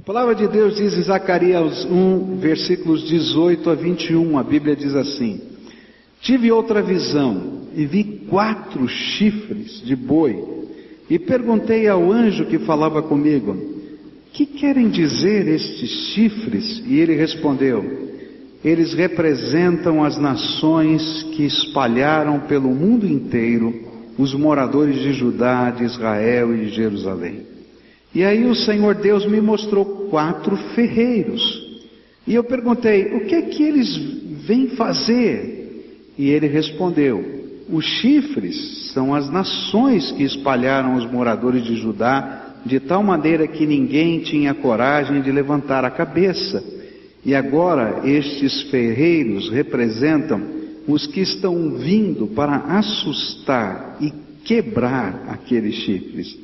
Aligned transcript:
A 0.00 0.02
palavra 0.02 0.34
de 0.34 0.48
Deus 0.48 0.76
diz 0.76 0.96
em 0.96 1.02
Zacarias 1.02 1.84
1, 1.84 2.38
versículos 2.38 3.06
18 3.06 3.68
a 3.68 3.74
21, 3.74 4.38
a 4.38 4.42
Bíblia 4.42 4.74
diz 4.74 4.94
assim: 4.94 5.38
Tive 6.22 6.50
outra 6.50 6.80
visão 6.80 7.68
e 7.76 7.84
vi 7.84 8.24
quatro 8.26 8.88
chifres 8.88 9.82
de 9.84 9.94
boi, 9.94 10.42
e 11.08 11.18
perguntei 11.18 11.86
ao 11.86 12.10
anjo 12.10 12.46
que 12.46 12.58
falava 12.60 13.02
comigo: 13.02 13.54
Que 14.32 14.46
querem 14.46 14.88
dizer 14.88 15.46
estes 15.46 15.90
chifres? 16.14 16.82
E 16.86 16.98
ele 16.98 17.14
respondeu: 17.14 17.84
Eles 18.64 18.94
representam 18.94 20.02
as 20.02 20.16
nações 20.16 21.24
que 21.34 21.44
espalharam 21.44 22.40
pelo 22.40 22.70
mundo 22.70 23.06
inteiro 23.06 23.82
os 24.16 24.32
moradores 24.32 24.98
de 24.98 25.12
Judá, 25.12 25.70
de 25.70 25.84
Israel 25.84 26.54
e 26.54 26.64
de 26.64 26.70
Jerusalém. 26.70 27.49
E 28.14 28.24
aí 28.24 28.44
o 28.44 28.54
Senhor 28.54 28.94
Deus 28.96 29.24
me 29.26 29.40
mostrou 29.40 30.08
quatro 30.10 30.56
ferreiros. 30.74 31.42
E 32.26 32.34
eu 32.34 32.44
perguntei: 32.44 33.14
o 33.14 33.26
que 33.26 33.34
é 33.34 33.42
que 33.42 33.62
eles 33.62 33.96
vêm 34.46 34.68
fazer? 34.70 36.12
E 36.18 36.28
ele 36.28 36.46
respondeu: 36.46 37.40
os 37.68 37.84
chifres 37.84 38.90
são 38.92 39.14
as 39.14 39.30
nações 39.30 40.10
que 40.12 40.24
espalharam 40.24 40.96
os 40.96 41.10
moradores 41.10 41.64
de 41.64 41.76
Judá, 41.76 42.56
de 42.66 42.80
tal 42.80 43.02
maneira 43.02 43.46
que 43.46 43.64
ninguém 43.64 44.20
tinha 44.20 44.52
coragem 44.52 45.22
de 45.22 45.30
levantar 45.30 45.84
a 45.84 45.90
cabeça. 45.90 46.62
E 47.24 47.34
agora 47.34 48.00
estes 48.08 48.62
ferreiros 48.70 49.50
representam 49.50 50.42
os 50.88 51.06
que 51.06 51.20
estão 51.20 51.74
vindo 51.74 52.26
para 52.28 52.56
assustar 52.56 53.98
e 54.00 54.12
quebrar 54.44 55.26
aqueles 55.28 55.74
chifres, 55.76 56.36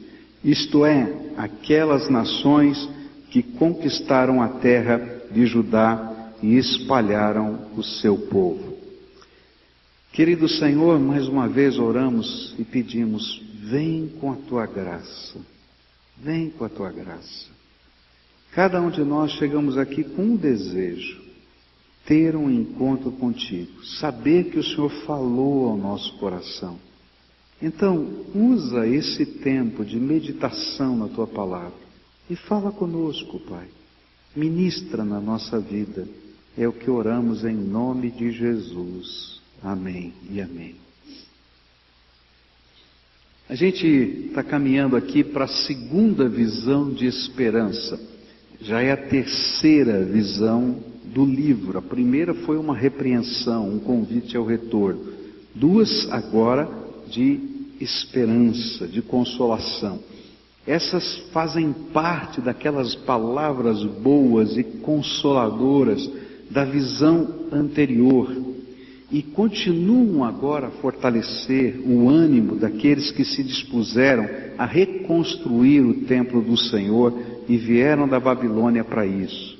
isto 0.45 0.85
é, 0.85 1.33
aquelas 1.37 2.09
nações 2.09 2.89
que 3.31 3.43
conquistaram 3.43 4.41
a 4.41 4.49
terra 4.49 4.99
de 5.31 5.47
Judá 5.47 6.33
e 6.43 6.57
espalharam 6.57 7.69
o 7.77 7.83
seu 7.83 8.17
povo. 8.17 8.77
Querido 10.13 10.49
Senhor, 10.49 10.99
mais 10.99 11.29
uma 11.29 11.49
vez 11.49 11.79
oramos 11.79 12.55
e 12.59 12.65
pedimos: 12.65 13.43
vem 13.65 14.09
com 14.21 14.33
a 14.33 14.37
tua 14.37 14.67
graça, 14.67 15.39
vem 16.17 16.51
com 16.51 16.65
a 16.65 16.69
tua 16.69 16.91
graça. 16.91 17.55
Cada 18.53 18.81
um 18.81 18.91
de 18.91 19.05
nós 19.05 19.33
chegamos 19.33 19.77
aqui 19.77 20.03
com 20.03 20.23
um 20.23 20.37
desejo, 20.37 21.21
ter 22.07 22.35
um 22.35 22.51
encontro 22.51 23.13
contigo, 23.13 23.85
saber 23.85 24.45
que 24.45 24.59
o 24.59 24.65
Senhor 24.65 24.89
falou 25.05 25.69
ao 25.69 25.77
nosso 25.77 26.17
coração. 26.17 26.79
Então, 27.61 28.25
usa 28.35 28.87
esse 28.87 29.25
tempo 29.25 29.85
de 29.85 29.99
meditação 29.99 30.97
na 30.97 31.09
tua 31.09 31.27
palavra 31.27 31.87
e 32.29 32.37
fala 32.37 32.71
conosco, 32.71 33.41
Pai. 33.41 33.67
Ministra 34.35 35.05
na 35.05 35.21
nossa 35.21 35.59
vida. 35.59 36.07
É 36.59 36.69
o 36.69 36.73
que 36.73 36.91
oramos 36.91 37.45
em 37.45 37.55
nome 37.55 38.11
de 38.11 38.31
Jesus. 38.33 39.41
Amém 39.63 40.13
e 40.31 40.41
amém. 40.41 40.75
A 43.49 43.55
gente 43.55 43.87
está 43.87 44.43
caminhando 44.43 44.97
aqui 44.97 45.23
para 45.23 45.45
a 45.45 45.49
segunda 45.49 46.29
visão 46.29 46.91
de 46.91 47.07
esperança. 47.07 47.99
Já 48.61 48.83
é 48.83 48.91
a 48.91 48.97
terceira 48.97 50.05
visão 50.05 50.83
do 51.05 51.25
livro. 51.25 51.79
A 51.79 51.83
primeira 51.83 52.35
foi 52.35 52.59
uma 52.59 52.77
repreensão, 52.77 53.69
um 53.69 53.79
convite 53.79 54.37
ao 54.37 54.45
retorno. 54.45 55.15
Duas 55.55 56.11
agora 56.11 56.86
de 57.09 57.41
esperança, 57.81 58.87
de 58.87 59.03
consolação. 59.03 60.01
Essas 60.67 61.19
fazem 61.33 61.73
parte 61.93 62.41
daquelas 62.41 62.95
palavras 62.95 63.85
boas 63.85 64.57
e 64.57 64.65
consoladoras 64.65 66.11
da 66.51 66.65
visão 66.65 67.47
anterior 67.53 68.47
e 69.11 69.23
continuam 69.23 70.25
agora 70.25 70.67
a 70.67 70.71
fortalecer 70.71 71.81
o 71.87 72.09
ânimo 72.09 72.57
daqueles 72.57 73.13
que 73.13 73.25
se 73.25 73.43
dispuseram 73.45 74.29
a 74.59 74.67
reconstruir 74.67 75.83
o 75.83 76.05
templo 76.07 76.43
do 76.43 76.57
Senhor 76.57 77.17
e 77.49 77.57
vieram 77.57 78.09
da 78.09 78.19
Babilônia 78.19 78.83
para 78.83 79.07
isso. 79.07 79.57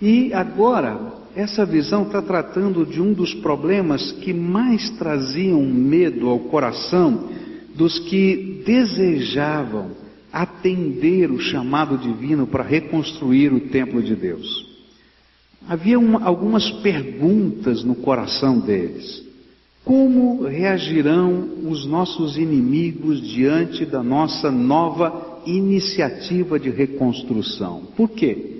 E 0.00 0.32
agora, 0.32 0.96
essa 1.38 1.64
visão 1.64 2.02
está 2.02 2.20
tratando 2.20 2.84
de 2.84 3.00
um 3.00 3.12
dos 3.12 3.32
problemas 3.32 4.10
que 4.10 4.32
mais 4.32 4.90
traziam 4.98 5.62
medo 5.62 6.28
ao 6.28 6.40
coração 6.40 7.28
dos 7.76 7.96
que 8.00 8.60
desejavam 8.66 9.92
atender 10.32 11.30
o 11.30 11.38
chamado 11.38 11.96
divino 11.96 12.44
para 12.44 12.64
reconstruir 12.64 13.52
o 13.52 13.60
templo 13.68 14.02
de 14.02 14.16
Deus. 14.16 14.66
Havia 15.68 15.96
uma, 15.96 16.24
algumas 16.24 16.68
perguntas 16.82 17.84
no 17.84 17.94
coração 17.94 18.58
deles. 18.58 19.24
Como 19.84 20.42
reagirão 20.42 21.50
os 21.70 21.86
nossos 21.86 22.36
inimigos 22.36 23.22
diante 23.22 23.86
da 23.86 24.02
nossa 24.02 24.50
nova 24.50 25.40
iniciativa 25.46 26.58
de 26.58 26.68
reconstrução? 26.68 27.84
Por 27.96 28.08
quê? 28.08 28.57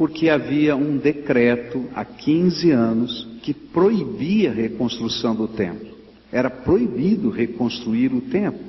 Porque 0.00 0.30
havia 0.30 0.74
um 0.74 0.96
decreto 0.96 1.84
há 1.94 2.06
15 2.06 2.70
anos 2.70 3.28
que 3.42 3.52
proibia 3.52 4.50
a 4.50 4.54
reconstrução 4.54 5.34
do 5.34 5.46
templo. 5.46 5.90
Era 6.32 6.48
proibido 6.48 7.28
reconstruir 7.28 8.10
o 8.10 8.22
templo. 8.22 8.64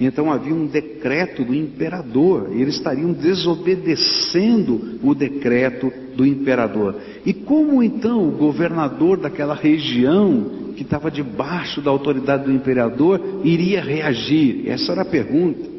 Então 0.00 0.32
havia 0.32 0.52
um 0.52 0.66
decreto 0.66 1.44
do 1.44 1.54
imperador, 1.54 2.48
eles 2.50 2.74
estariam 2.74 3.12
desobedecendo 3.12 4.98
o 5.00 5.14
decreto 5.14 5.92
do 6.16 6.26
imperador. 6.26 7.00
E 7.24 7.32
como 7.32 7.80
então 7.80 8.28
o 8.28 8.32
governador 8.32 9.16
daquela 9.16 9.54
região, 9.54 10.72
que 10.74 10.82
estava 10.82 11.08
debaixo 11.08 11.80
da 11.80 11.92
autoridade 11.92 12.46
do 12.46 12.52
imperador, 12.52 13.42
iria 13.44 13.80
reagir? 13.80 14.68
Essa 14.68 14.90
era 14.90 15.02
a 15.02 15.04
pergunta. 15.04 15.70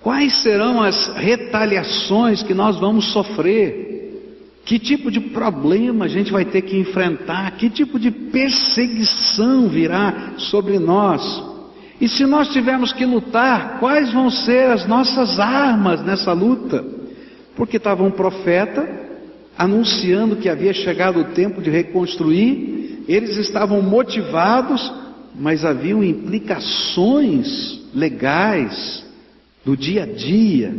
Quais 0.00 0.42
serão 0.42 0.82
as 0.82 1.08
retaliações 1.08 2.42
que 2.42 2.54
nós 2.54 2.80
vamos 2.80 3.12
sofrer? 3.12 3.87
Que 4.68 4.78
tipo 4.78 5.10
de 5.10 5.18
problema 5.18 6.04
a 6.04 6.08
gente 6.08 6.30
vai 6.30 6.44
ter 6.44 6.60
que 6.60 6.76
enfrentar? 6.76 7.52
Que 7.52 7.70
tipo 7.70 7.98
de 7.98 8.10
perseguição 8.10 9.66
virá 9.66 10.34
sobre 10.36 10.78
nós? 10.78 11.42
E 11.98 12.06
se 12.06 12.26
nós 12.26 12.48
tivermos 12.48 12.92
que 12.92 13.06
lutar, 13.06 13.78
quais 13.80 14.12
vão 14.12 14.28
ser 14.28 14.70
as 14.70 14.86
nossas 14.86 15.40
armas 15.40 16.04
nessa 16.04 16.34
luta? 16.34 16.84
Porque 17.56 17.78
estava 17.78 18.02
um 18.02 18.10
profeta 18.10 18.86
anunciando 19.56 20.36
que 20.36 20.50
havia 20.50 20.74
chegado 20.74 21.20
o 21.20 21.32
tempo 21.32 21.62
de 21.62 21.70
reconstruir, 21.70 23.04
eles 23.08 23.38
estavam 23.38 23.80
motivados, 23.80 24.92
mas 25.34 25.64
haviam 25.64 26.04
implicações 26.04 27.80
legais 27.94 29.02
do 29.64 29.74
dia 29.74 30.02
a 30.02 30.06
dia. 30.06 30.74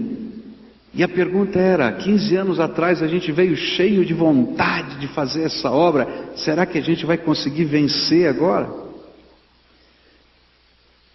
E 0.93 1.03
a 1.03 1.07
pergunta 1.07 1.59
era: 1.59 1.91
15 1.91 2.35
anos 2.35 2.59
atrás 2.59 3.01
a 3.01 3.07
gente 3.07 3.31
veio 3.31 3.55
cheio 3.55 4.03
de 4.05 4.13
vontade 4.13 4.99
de 4.99 5.07
fazer 5.07 5.43
essa 5.43 5.71
obra, 5.71 6.31
será 6.35 6.65
que 6.65 6.77
a 6.77 6.81
gente 6.81 7.05
vai 7.05 7.17
conseguir 7.17 7.65
vencer 7.65 8.27
agora? 8.27 8.89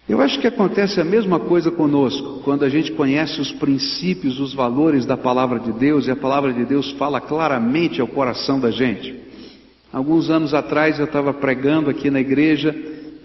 Eu 0.07 0.21
acho 0.21 0.39
que 0.39 0.45
acontece 0.45 1.01
a 1.01 1.03
mesma 1.03 1.39
coisa 1.39 1.71
conosco, 1.71 2.41
quando 2.43 2.63
a 2.63 2.69
gente 2.69 2.91
conhece 2.91 3.41
os 3.41 3.51
princípios, 3.53 4.39
os 4.39 4.53
valores 4.53 5.03
da 5.03 5.17
palavra 5.17 5.59
de 5.59 5.71
Deus 5.71 6.05
e 6.05 6.11
a 6.11 6.15
palavra 6.15 6.53
de 6.53 6.63
Deus 6.63 6.91
fala 6.91 7.19
claramente 7.19 7.99
ao 7.99 8.07
coração 8.07 8.59
da 8.59 8.69
gente. 8.69 9.15
Alguns 9.91 10.29
anos 10.29 10.53
atrás 10.53 10.99
eu 10.99 11.05
estava 11.05 11.33
pregando 11.33 11.89
aqui 11.89 12.11
na 12.11 12.19
igreja, 12.19 12.75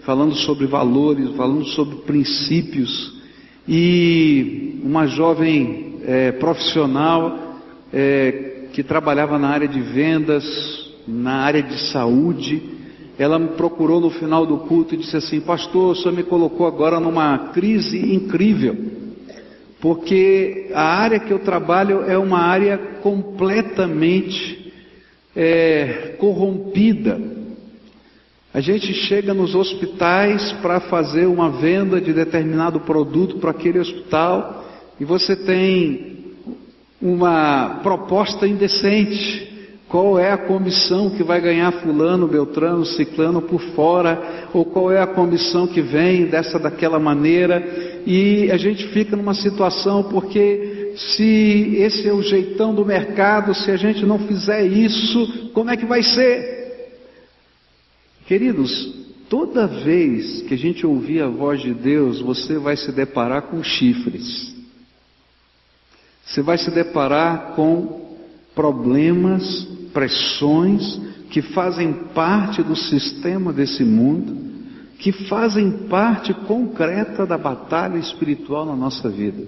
falando 0.03 0.33
sobre 0.33 0.65
valores, 0.65 1.29
falando 1.35 1.65
sobre 1.65 1.97
princípios, 1.97 3.21
e 3.67 4.79
uma 4.83 5.05
jovem 5.05 5.90
é, 6.05 6.31
profissional 6.33 7.59
é, 7.93 8.67
que 8.73 8.83
trabalhava 8.83 9.37
na 9.37 9.49
área 9.49 9.67
de 9.67 9.81
vendas, 9.81 10.43
na 11.07 11.41
área 11.41 11.61
de 11.61 11.91
saúde, 11.91 12.61
ela 13.17 13.37
me 13.37 13.49
procurou 13.49 13.99
no 13.99 14.09
final 14.09 14.45
do 14.45 14.59
culto 14.59 14.95
e 14.95 14.97
disse 14.97 15.15
assim: 15.17 15.41
Pastor, 15.41 15.91
o 15.91 15.95
senhor 15.95 16.13
me 16.13 16.23
colocou 16.23 16.65
agora 16.65 16.99
numa 16.99 17.49
crise 17.49 17.97
incrível, 18.13 18.75
porque 19.79 20.69
a 20.73 20.99
área 21.01 21.19
que 21.19 21.31
eu 21.31 21.39
trabalho 21.39 22.03
é 22.03 22.17
uma 22.17 22.39
área 22.39 22.77
completamente 23.01 24.73
é, 25.35 26.15
corrompida. 26.17 27.19
A 28.53 28.59
gente 28.59 28.93
chega 28.93 29.33
nos 29.33 29.55
hospitais 29.55 30.51
para 30.61 30.81
fazer 30.81 31.25
uma 31.25 31.49
venda 31.51 32.01
de 32.01 32.11
determinado 32.11 32.81
produto 32.81 33.37
para 33.37 33.51
aquele 33.51 33.79
hospital 33.79 34.60
e 35.01 35.03
você 35.03 35.35
tem 35.35 36.35
uma 37.01 37.79
proposta 37.81 38.47
indecente 38.47 39.49
qual 39.89 40.19
é 40.19 40.31
a 40.31 40.37
comissão 40.37 41.09
que 41.09 41.23
vai 41.23 41.41
ganhar 41.41 41.71
fulano, 41.81 42.27
beltrano, 42.27 42.85
ciclano 42.85 43.41
por 43.41 43.59
fora? 43.73 44.47
Ou 44.53 44.63
qual 44.63 44.91
é 44.91 45.01
a 45.01 45.07
comissão 45.07 45.65
que 45.65 45.81
vem 45.81 46.27
dessa 46.27 46.59
daquela 46.59 46.99
maneira? 46.99 48.01
E 48.05 48.51
a 48.51 48.57
gente 48.57 48.87
fica 48.89 49.17
numa 49.17 49.33
situação 49.33 50.03
porque 50.03 50.93
se 50.95 51.75
esse 51.77 52.07
é 52.07 52.13
o 52.13 52.21
jeitão 52.21 52.73
do 52.73 52.85
mercado, 52.85 53.55
se 53.55 53.71
a 53.71 53.77
gente 53.77 54.05
não 54.05 54.19
fizer 54.19 54.67
isso, 54.67 55.49
como 55.51 55.71
é 55.71 55.75
que 55.75 55.85
vai 55.85 56.03
ser? 56.03 56.87
Queridos, 58.27 58.95
toda 59.27 59.65
vez 59.65 60.43
que 60.43 60.53
a 60.53 60.57
gente 60.57 60.85
ouvir 60.85 61.23
a 61.23 61.27
voz 61.27 61.59
de 61.59 61.73
Deus, 61.73 62.21
você 62.21 62.59
vai 62.59 62.77
se 62.77 62.91
deparar 62.91 63.41
com 63.47 63.63
chifres. 63.63 64.60
Você 66.31 66.41
vai 66.41 66.57
se 66.57 66.71
deparar 66.71 67.55
com 67.55 68.15
problemas, 68.55 69.67
pressões 69.93 70.97
que 71.29 71.41
fazem 71.41 71.91
parte 72.13 72.63
do 72.63 72.75
sistema 72.75 73.51
desse 73.51 73.83
mundo 73.83 74.49
que 74.97 75.11
fazem 75.11 75.71
parte 75.89 76.31
concreta 76.31 77.25
da 77.25 77.35
batalha 77.35 77.97
espiritual 77.97 78.67
na 78.67 78.75
nossa 78.75 79.09
vida. 79.09 79.43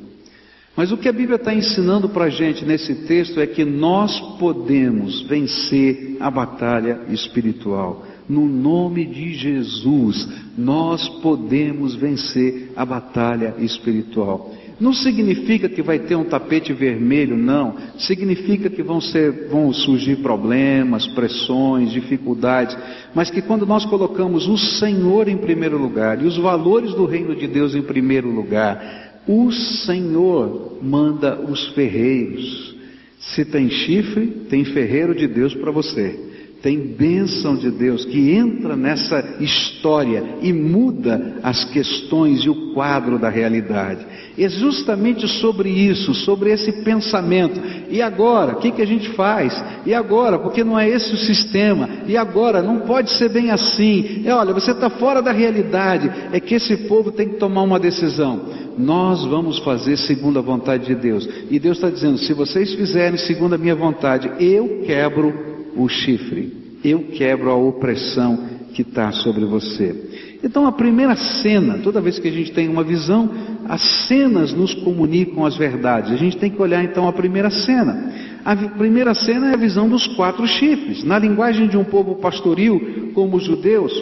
Mas 0.76 0.92
o 0.92 0.98
que 0.98 1.08
a 1.08 1.14
Bíblia 1.14 1.36
está 1.36 1.54
ensinando 1.54 2.10
para 2.10 2.26
a 2.26 2.30
gente 2.30 2.66
nesse 2.66 2.96
texto 3.06 3.40
é 3.40 3.46
que 3.46 3.64
nós 3.64 4.20
podemos 4.40 5.22
vencer 5.22 6.18
a 6.20 6.32
batalha 6.32 7.02
espiritual. 7.10 8.04
No 8.28 8.48
nome 8.48 9.06
de 9.06 9.36
Jesus, 9.36 10.28
nós 10.58 11.08
podemos 11.08 11.94
vencer 11.94 12.72
a 12.76 12.84
batalha 12.84 13.54
espiritual. 13.60 14.52
Não 14.84 14.92
significa 14.92 15.70
que 15.70 15.82
vai 15.82 15.98
ter 15.98 16.18
um 16.18 16.26
tapete 16.26 16.74
vermelho, 16.74 17.38
não. 17.38 17.74
Significa 18.00 18.70
que 18.70 18.84
vão, 18.84 19.00
ser, 19.00 19.48
vão 19.48 19.72
surgir 19.72 20.18
problemas, 20.18 21.08
pressões, 21.08 21.94
dificuldades, 21.94 22.78
mas 23.16 23.32
que 23.32 23.42
quando 23.42 23.66
nós 23.66 23.86
colocamos 23.86 24.46
o 24.46 24.58
Senhor 24.58 25.30
em 25.30 25.38
primeiro 25.38 25.78
lugar 25.78 26.22
e 26.22 26.26
os 26.26 26.36
valores 26.36 26.94
do 26.96 27.06
reino 27.06 27.34
de 27.34 27.48
Deus 27.48 27.74
em 27.74 27.82
primeiro 27.82 28.30
lugar, 28.30 29.22
o 29.26 29.50
Senhor 29.54 30.78
manda 30.82 31.40
os 31.40 31.70
ferreiros. 31.70 32.76
Se 33.22 33.46
tem 33.46 33.70
chifre, 33.70 34.28
tem 34.50 34.66
ferreiro 34.66 35.16
de 35.16 35.30
Deus 35.30 35.56
para 35.56 35.72
você 35.72 36.33
tem 36.64 36.80
bênção 36.80 37.58
de 37.58 37.70
Deus 37.70 38.06
que 38.06 38.32
entra 38.32 38.74
nessa 38.74 39.36
história 39.42 40.24
e 40.42 40.54
muda 40.54 41.36
as 41.44 41.66
questões 41.66 42.40
e 42.46 42.50
o 42.50 42.74
quadro 42.74 43.20
da 43.20 43.28
realidade. 43.28 44.08
É 44.38 44.48
justamente 44.48 45.28
sobre 45.28 45.68
isso, 45.68 46.14
sobre 46.14 46.52
esse 46.52 46.72
pensamento. 46.84 47.60
E 47.90 48.02
agora, 48.02 48.54
o 48.54 48.60
que, 48.62 48.72
que 48.72 48.82
a 48.82 48.88
gente 48.88 49.10
faz? 49.10 49.62
E 49.86 49.94
agora, 49.94 50.40
porque 50.40 50.64
não 50.64 50.80
é 50.80 50.88
esse 50.88 51.14
o 51.14 51.18
sistema? 51.18 51.90
E 52.08 52.16
agora, 52.16 52.62
não 52.62 52.80
pode 52.80 53.12
ser 53.12 53.28
bem 53.28 53.52
assim. 53.52 54.24
É, 54.26 54.34
olha, 54.34 54.54
você 54.54 54.72
está 54.72 54.90
fora 54.90 55.22
da 55.22 55.34
realidade. 55.34 56.10
É 56.32 56.40
que 56.40 56.56
esse 56.56 56.78
povo 56.88 57.12
tem 57.12 57.28
que 57.28 57.36
tomar 57.36 57.64
uma 57.64 57.78
decisão. 57.78 58.40
Nós 58.78 59.26
vamos 59.26 59.60
fazer 59.60 59.98
segundo 59.98 60.40
a 60.40 60.42
vontade 60.42 60.86
de 60.86 60.96
Deus. 60.96 61.28
E 61.52 61.60
Deus 61.60 61.76
está 61.76 61.90
dizendo: 61.90 62.18
se 62.20 62.34
vocês 62.34 62.74
fizerem 62.74 63.18
segundo 63.18 63.54
a 63.54 63.58
minha 63.58 63.76
vontade, 63.76 64.32
eu 64.40 64.82
quebro 64.86 65.53
o 65.76 65.88
chifre, 65.88 66.80
eu 66.84 67.04
quebro 67.04 67.50
a 67.50 67.56
opressão 67.56 68.54
que 68.74 68.82
está 68.82 69.12
sobre 69.12 69.46
você. 69.46 70.40
Então, 70.44 70.66
a 70.66 70.72
primeira 70.72 71.16
cena, 71.16 71.78
toda 71.78 72.02
vez 72.02 72.20
que 72.20 72.28
a 72.28 72.32
gente 72.32 72.52
tem 72.52 72.68
uma 72.68 72.84
visão, 72.84 73.30
as 73.70 73.82
cenas 74.08 74.54
nos 74.54 74.74
comunicam 74.74 75.46
as 75.46 75.56
verdades. 75.56 76.12
A 76.12 76.18
gente 76.18 76.38
tem 76.38 76.52
que 76.52 76.62
olhar 76.62 76.84
então 76.84 77.08
a 77.08 77.14
primeira 77.14 77.50
cena. 77.50 78.12
A 78.44 78.56
primeira 78.56 79.14
cena 79.14 79.52
é 79.52 79.54
a 79.54 79.58
visão 79.58 79.88
dos 79.88 80.06
quatro 80.16 80.46
chifres. 80.46 81.04
Na 81.04 81.18
linguagem 81.18 81.68
de 81.68 81.78
um 81.78 81.84
povo 81.86 82.16
pastoril, 82.16 83.12
como 83.14 83.38
os 83.38 83.46
judeus, 83.46 83.94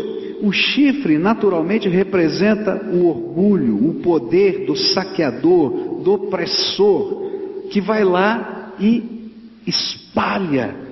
o 0.41 0.51
chifre 0.51 1.19
naturalmente 1.19 1.87
representa 1.87 2.89
o 2.91 3.05
orgulho, 3.05 3.75
o 3.89 3.93
poder 4.01 4.65
do 4.65 4.75
saqueador, 4.75 6.01
do 6.01 6.13
opressor, 6.13 7.29
que 7.69 7.79
vai 7.79 8.03
lá 8.03 8.73
e 8.79 9.29
espalha 9.67 10.90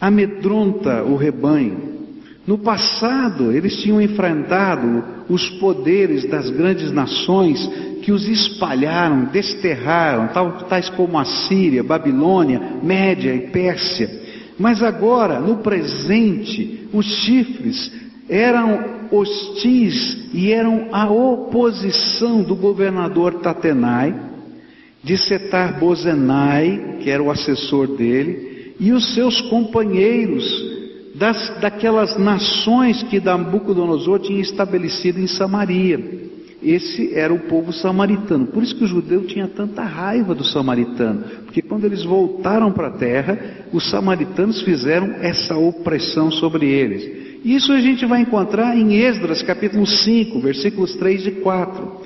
amedronta 0.00 1.02
o 1.04 1.16
rebanho. 1.16 1.90
No 2.46 2.58
passado, 2.58 3.52
eles 3.52 3.76
tinham 3.76 4.00
enfrentado 4.00 5.04
os 5.28 5.48
poderes 5.50 6.24
das 6.28 6.48
grandes 6.50 6.90
nações 6.90 7.64
que 8.02 8.10
os 8.10 8.26
espalharam, 8.26 9.26
desterraram, 9.26 10.28
tais 10.68 10.88
como 10.88 11.18
a 11.18 11.24
Síria, 11.24 11.84
Babilônia, 11.84 12.78
Média 12.82 13.34
e 13.34 13.50
Pérsia. 13.50 14.10
Mas 14.58 14.82
agora, 14.82 15.38
no 15.38 15.58
presente, 15.58 16.88
os 16.92 17.06
chifres 17.06 17.92
eram 18.28 19.08
hostis 19.10 20.28
e 20.32 20.52
eram 20.52 20.88
a 20.92 21.10
oposição 21.10 22.42
do 22.42 22.54
governador 22.54 23.34
Tatenai, 23.34 24.14
de 25.02 25.16
Setar 25.16 25.78
Bozenai, 25.78 26.98
que 27.00 27.10
era 27.10 27.22
o 27.22 27.30
assessor 27.30 27.96
dele, 27.96 28.49
e 28.80 28.92
os 28.92 29.14
seus 29.14 29.40
companheiros 29.42 30.42
das, 31.14 31.60
daquelas 31.60 32.18
nações 32.18 33.02
que 33.04 33.20
Nabucodonosor 33.20 34.20
tinha 34.20 34.40
estabelecido 34.40 35.20
em 35.20 35.26
Samaria. 35.26 36.30
Esse 36.62 37.14
era 37.14 37.32
o 37.32 37.40
povo 37.40 37.72
samaritano. 37.72 38.46
Por 38.46 38.62
isso 38.62 38.74
que 38.76 38.84
o 38.84 38.88
judeu 38.88 39.26
tinha 39.26 39.46
tanta 39.46 39.82
raiva 39.82 40.34
do 40.34 40.44
samaritano, 40.44 41.24
porque 41.44 41.62
quando 41.62 41.84
eles 41.84 42.02
voltaram 42.02 42.72
para 42.72 42.88
a 42.88 42.98
terra, 42.98 43.38
os 43.72 43.88
samaritanos 43.90 44.62
fizeram 44.62 45.14
essa 45.20 45.56
opressão 45.56 46.30
sobre 46.30 46.66
eles. 46.66 47.20
Isso 47.44 47.72
a 47.72 47.80
gente 47.80 48.04
vai 48.04 48.20
encontrar 48.20 48.76
em 48.76 48.96
Esdras 48.96 49.42
capítulo 49.42 49.86
5, 49.86 50.40
versículos 50.40 50.94
3 50.96 51.26
e 51.26 51.30
4. 51.32 52.00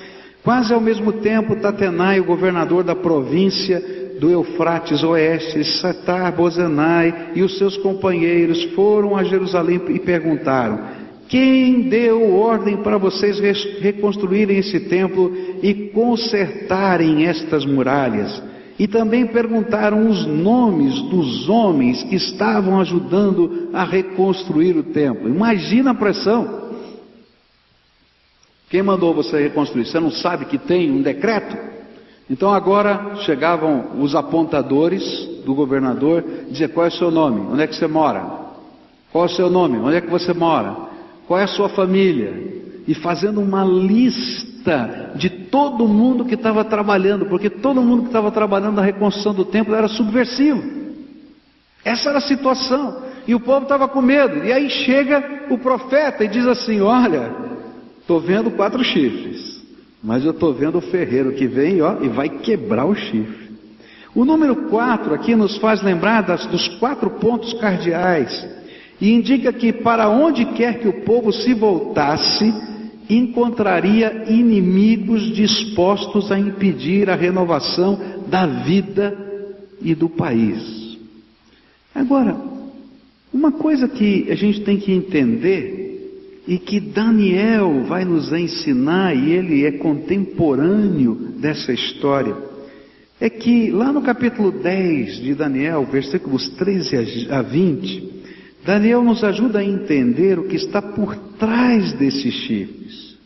Quase 0.44 0.72
ao 0.72 0.80
mesmo 0.80 1.12
tempo, 1.14 1.56
Tatenai, 1.56 2.20
o 2.20 2.24
governador 2.24 2.84
da 2.84 2.94
província 2.94 4.03
do 4.18 4.30
Eufrates 4.30 5.02
Oeste, 5.02 5.64
Satar 5.80 6.32
Bozenai 6.32 7.32
e 7.34 7.42
os 7.42 7.58
seus 7.58 7.76
companheiros 7.76 8.62
foram 8.74 9.16
a 9.16 9.24
Jerusalém 9.24 9.80
e 9.88 9.98
perguntaram: 9.98 10.80
Quem 11.28 11.88
deu 11.88 12.34
ordem 12.34 12.76
para 12.78 12.98
vocês 12.98 13.38
reconstruírem 13.80 14.58
esse 14.58 14.80
templo 14.80 15.32
e 15.62 15.90
consertarem 15.90 17.26
estas 17.26 17.64
muralhas? 17.64 18.42
E 18.76 18.88
também 18.88 19.26
perguntaram 19.26 20.08
os 20.08 20.26
nomes 20.26 21.00
dos 21.02 21.48
homens 21.48 22.02
que 22.02 22.16
estavam 22.16 22.80
ajudando 22.80 23.70
a 23.72 23.84
reconstruir 23.84 24.76
o 24.76 24.82
templo. 24.82 25.28
Imagina 25.28 25.92
a 25.92 25.94
pressão. 25.94 26.64
Quem 28.68 28.82
mandou 28.82 29.14
você 29.14 29.40
reconstruir? 29.40 29.86
Você 29.86 30.00
não 30.00 30.10
sabe 30.10 30.46
que 30.46 30.58
tem 30.58 30.90
um 30.90 31.02
decreto? 31.02 31.73
Então 32.28 32.52
agora 32.52 33.16
chegavam 33.16 34.00
os 34.00 34.14
apontadores 34.14 35.02
do 35.44 35.54
governador, 35.54 36.24
dizer 36.50 36.68
qual 36.68 36.86
é 36.86 36.88
o 36.88 36.92
seu 36.92 37.10
nome, 37.10 37.40
onde 37.52 37.62
é 37.62 37.66
que 37.66 37.74
você 37.76 37.86
mora, 37.86 38.24
qual 39.12 39.24
é 39.24 39.26
o 39.26 39.30
seu 39.30 39.50
nome, 39.50 39.78
onde 39.78 39.96
é 39.96 40.00
que 40.00 40.10
você 40.10 40.32
mora, 40.32 40.74
qual 41.26 41.38
é 41.38 41.44
a 41.44 41.48
sua 41.48 41.68
família, 41.68 42.32
e 42.88 42.94
fazendo 42.94 43.40
uma 43.40 43.64
lista 43.64 45.12
de 45.16 45.28
todo 45.28 45.86
mundo 45.86 46.24
que 46.24 46.34
estava 46.34 46.64
trabalhando, 46.64 47.26
porque 47.26 47.50
todo 47.50 47.82
mundo 47.82 48.02
que 48.02 48.08
estava 48.08 48.30
trabalhando 48.30 48.76
na 48.76 48.82
reconstrução 48.82 49.34
do 49.34 49.44
templo 49.44 49.74
era 49.74 49.88
subversivo. 49.88 50.62
Essa 51.84 52.08
era 52.08 52.18
a 52.18 52.22
situação. 52.22 53.04
E 53.26 53.34
o 53.34 53.40
povo 53.40 53.62
estava 53.62 53.88
com 53.88 54.02
medo. 54.02 54.44
E 54.44 54.52
aí 54.52 54.68
chega 54.68 55.44
o 55.48 55.56
profeta 55.56 56.24
e 56.24 56.28
diz 56.28 56.46
assim: 56.46 56.80
Olha, 56.80 57.32
Estou 58.04 58.20
vendo 58.20 58.50
quatro 58.50 58.84
chifres, 58.84 59.53
mas 60.04 60.22
eu 60.22 60.32
estou 60.32 60.52
vendo 60.52 60.76
o 60.76 60.82
ferreiro 60.82 61.32
que 61.32 61.46
vem 61.46 61.80
ó, 61.80 62.02
e 62.02 62.08
vai 62.08 62.28
quebrar 62.28 62.84
o 62.84 62.94
chifre. 62.94 63.54
O 64.14 64.22
número 64.24 64.68
quatro 64.68 65.14
aqui 65.14 65.34
nos 65.34 65.56
faz 65.56 65.82
lembrar 65.82 66.20
das, 66.20 66.44
dos 66.46 66.68
quatro 66.78 67.08
pontos 67.12 67.54
cardeais 67.54 68.46
e 69.00 69.10
indica 69.10 69.50
que 69.50 69.72
para 69.72 70.08
onde 70.10 70.44
quer 70.44 70.78
que 70.78 70.86
o 70.86 71.04
povo 71.04 71.32
se 71.32 71.54
voltasse, 71.54 72.54
encontraria 73.08 74.24
inimigos 74.28 75.34
dispostos 75.34 76.30
a 76.30 76.38
impedir 76.38 77.08
a 77.08 77.16
renovação 77.16 77.98
da 78.28 78.46
vida 78.46 79.16
e 79.80 79.94
do 79.94 80.08
país. 80.08 80.98
Agora, 81.94 82.36
uma 83.32 83.52
coisa 83.52 83.88
que 83.88 84.30
a 84.30 84.34
gente 84.34 84.60
tem 84.60 84.76
que 84.76 84.92
entender 84.92 85.83
e 86.46 86.58
que 86.58 86.78
Daniel 86.78 87.84
vai 87.84 88.04
nos 88.04 88.32
ensinar, 88.32 89.14
e 89.16 89.32
ele 89.32 89.64
é 89.64 89.72
contemporâneo 89.72 91.14
dessa 91.38 91.72
história, 91.72 92.36
é 93.20 93.30
que 93.30 93.70
lá 93.70 93.92
no 93.92 94.02
capítulo 94.02 94.50
10 94.52 95.22
de 95.22 95.34
Daniel, 95.34 95.86
versículos 95.86 96.48
13 96.50 97.28
a 97.30 97.40
20, 97.40 98.12
Daniel 98.64 99.02
nos 99.02 99.22
ajuda 99.24 99.60
a 99.60 99.64
entender 99.64 100.38
o 100.38 100.46
que 100.48 100.56
está 100.56 100.82
por 100.82 101.16
trás 101.38 101.92
desses 101.94 102.34
chifres, 102.34 103.16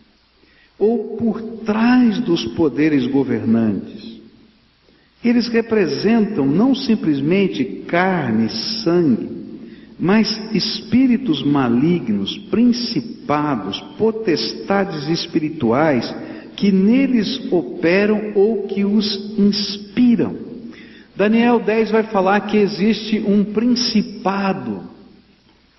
ou 0.79 1.17
por 1.17 1.41
trás 1.65 2.21
dos 2.21 2.45
poderes 2.55 3.07
governantes. 3.07 4.21
Eles 5.25 5.49
representam 5.49 6.47
não 6.47 6.75
simplesmente 6.75 7.65
carne 7.89 8.47
e 8.47 8.51
sangue, 8.83 9.38
mas 9.99 10.41
espíritos 10.55 11.43
malignos, 11.43 12.39
principados, 12.51 13.81
potestades 13.99 15.09
espirituais 15.09 16.15
que 16.55 16.71
neles 16.71 17.51
operam 17.53 18.33
ou 18.35 18.69
que 18.69 18.85
os 18.85 19.39
inspiram. 19.39 20.37
Daniel 21.17 21.59
10 21.59 21.91
vai 21.91 22.05
falar 22.05 22.41
que 22.43 22.57
existe 22.57 23.19
um 23.19 23.45
principado 23.45 24.83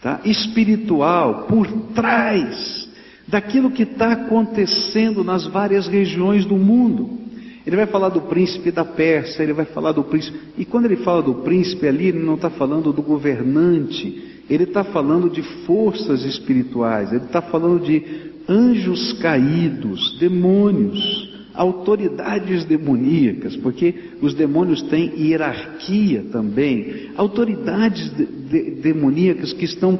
tá, 0.01 0.19
espiritual 0.25 1.45
por 1.47 1.65
trás 1.93 2.89
daquilo 3.25 3.71
que 3.71 3.83
está 3.83 4.13
acontecendo 4.13 5.23
nas 5.23 5.45
várias 5.45 5.87
regiões 5.87 6.45
do 6.45 6.57
mundo. 6.57 7.19
Ele 7.65 7.75
vai 7.75 7.85
falar 7.85 8.09
do 8.09 8.21
príncipe 8.21 8.71
da 8.71 8.85
Pérsia, 8.85 9.43
ele 9.43 9.53
vai 9.53 9.65
falar 9.65 9.91
do 9.91 10.03
príncipe. 10.03 10.37
E 10.57 10.65
quando 10.65 10.85
ele 10.85 10.97
fala 10.97 11.21
do 11.21 11.35
príncipe 11.35 11.87
ali, 11.87 12.07
ele 12.07 12.19
não 12.19 12.35
está 12.35 12.49
falando 12.49 12.93
do 12.93 13.01
governante, 13.01 14.43
ele 14.49 14.63
está 14.63 14.83
falando 14.83 15.29
de 15.29 15.41
forças 15.65 16.23
espirituais, 16.23 17.11
ele 17.11 17.25
está 17.25 17.41
falando 17.41 17.83
de 17.83 18.03
anjos 18.47 19.13
caídos, 19.13 20.17
demônios, 20.19 21.29
autoridades 21.53 22.63
demoníacas, 22.65 23.55
porque 23.57 23.93
os 24.21 24.33
demônios 24.33 24.81
têm 24.83 25.13
hierarquia 25.15 26.25
também, 26.31 27.11
autoridades 27.15 28.09
de, 28.15 28.25
de, 28.25 28.71
demoníacas 28.81 29.53
que 29.53 29.65
estão 29.65 29.99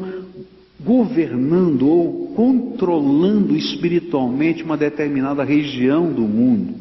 governando 0.79 1.87
ou 1.87 2.33
controlando 2.35 3.55
espiritualmente 3.55 4.63
uma 4.63 4.77
determinada 4.77 5.43
região 5.43 6.11
do 6.11 6.21
mundo. 6.21 6.73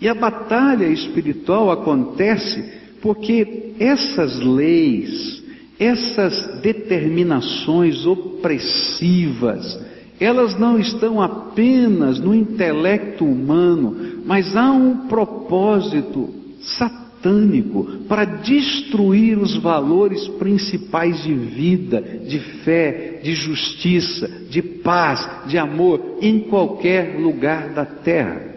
E 0.00 0.08
a 0.08 0.14
batalha 0.14 0.86
espiritual 0.86 1.70
acontece 1.70 2.62
porque 3.00 3.74
essas 3.78 4.40
leis, 4.40 5.42
essas 5.78 6.60
determinações 6.60 8.04
opressivas, 8.04 9.78
elas 10.18 10.58
não 10.58 10.78
estão 10.78 11.20
apenas 11.20 12.18
no 12.18 12.34
intelecto 12.34 13.24
humano, 13.24 14.22
mas 14.24 14.56
há 14.56 14.70
um 14.70 15.06
propósito 15.08 16.30
satânico 16.60 17.84
para 18.08 18.24
destruir 18.24 19.38
os 19.38 19.56
valores 19.56 20.26
principais 20.28 21.22
de 21.22 21.34
vida, 21.34 22.00
de 22.00 22.38
fé, 22.64 23.20
de 23.22 23.34
justiça, 23.34 24.28
de 24.50 24.62
paz, 24.62 25.28
de 25.46 25.58
amor 25.58 26.18
em 26.20 26.40
qualquer 26.40 27.20
lugar 27.20 27.74
da 27.74 27.84
terra. 27.84 28.55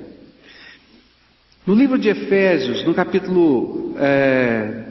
No 1.69 1.75
livro 1.75 1.99
de 1.99 2.09
Efésios, 2.09 2.83
no 2.83 2.95
capítulo 2.95 3.93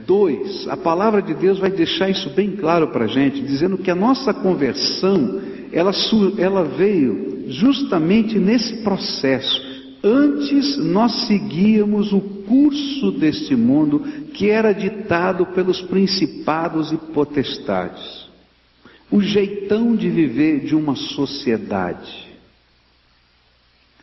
2, 0.07 0.67
é, 0.69 0.71
a 0.71 0.77
palavra 0.77 1.21
de 1.21 1.35
Deus 1.35 1.59
vai 1.59 1.73
deixar 1.73 2.09
isso 2.09 2.31
bem 2.31 2.53
claro 2.53 2.87
para 2.93 3.07
a 3.07 3.09
gente, 3.09 3.41
dizendo 3.41 3.79
que 3.79 3.91
a 3.91 3.97
nossa 3.97 4.33
conversão, 4.33 5.41
ela, 5.73 5.91
ela 6.39 6.63
veio 6.63 7.47
justamente 7.49 8.39
nesse 8.39 8.77
processo. 8.85 9.61
Antes 10.05 10.79
nós 10.79 11.27
seguíamos 11.27 12.13
o 12.13 12.21
curso 12.21 13.11
deste 13.11 13.57
mundo 13.57 13.99
que 14.33 14.49
era 14.49 14.73
ditado 14.73 15.47
pelos 15.47 15.81
principados 15.81 16.93
e 16.93 16.97
potestades. 16.97 18.29
O 19.11 19.21
jeitão 19.21 19.97
de 19.97 20.09
viver 20.09 20.61
de 20.61 20.77
uma 20.77 20.95
sociedade. 20.95 22.29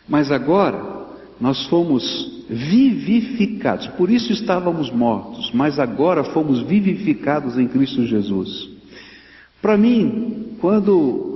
Mas 0.09 0.29
agora 0.29 1.04
nós 1.39 1.65
fomos 1.67 2.45
vivificados. 2.49 3.87
Por 3.87 4.09
isso 4.09 4.31
estávamos 4.31 4.91
mortos, 4.91 5.51
mas 5.53 5.79
agora 5.79 6.23
fomos 6.23 6.61
vivificados 6.61 7.57
em 7.57 7.67
Cristo 7.67 8.05
Jesus. 8.05 8.69
Para 9.61 9.77
mim, 9.77 10.57
quando 10.61 11.35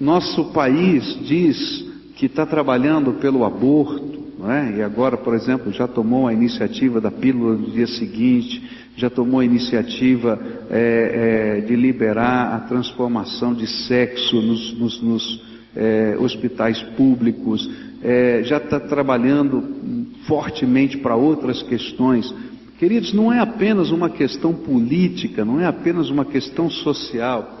nosso 0.00 0.46
país 0.52 1.18
diz 1.24 1.86
que 2.16 2.26
está 2.26 2.44
trabalhando 2.44 3.14
pelo 3.14 3.44
aborto, 3.44 4.16
é? 4.48 4.78
e 4.78 4.82
agora, 4.82 5.16
por 5.16 5.34
exemplo, 5.34 5.72
já 5.72 5.88
tomou 5.88 6.26
a 6.26 6.32
iniciativa 6.32 7.00
da 7.00 7.10
pílula 7.10 7.56
do 7.56 7.70
dia 7.70 7.86
seguinte, 7.86 8.62
já 8.96 9.08
tomou 9.08 9.40
a 9.40 9.44
iniciativa 9.44 10.38
é, 10.70 11.58
é, 11.58 11.60
de 11.60 11.76
liberar 11.76 12.54
a 12.54 12.60
transformação 12.60 13.54
de 13.54 13.66
sexo 13.66 14.40
nos, 14.40 14.78
nos, 14.78 15.02
nos 15.02 15.45
é, 15.76 16.16
hospitais 16.18 16.82
públicos, 16.96 17.70
é, 18.02 18.42
já 18.44 18.56
está 18.56 18.80
trabalhando 18.80 19.62
fortemente 20.26 20.96
para 20.96 21.14
outras 21.14 21.62
questões. 21.62 22.34
Queridos, 22.78 23.12
não 23.12 23.32
é 23.32 23.38
apenas 23.38 23.90
uma 23.90 24.10
questão 24.10 24.52
política, 24.54 25.44
não 25.44 25.60
é 25.60 25.66
apenas 25.66 26.10
uma 26.10 26.24
questão 26.24 26.70
social. 26.70 27.60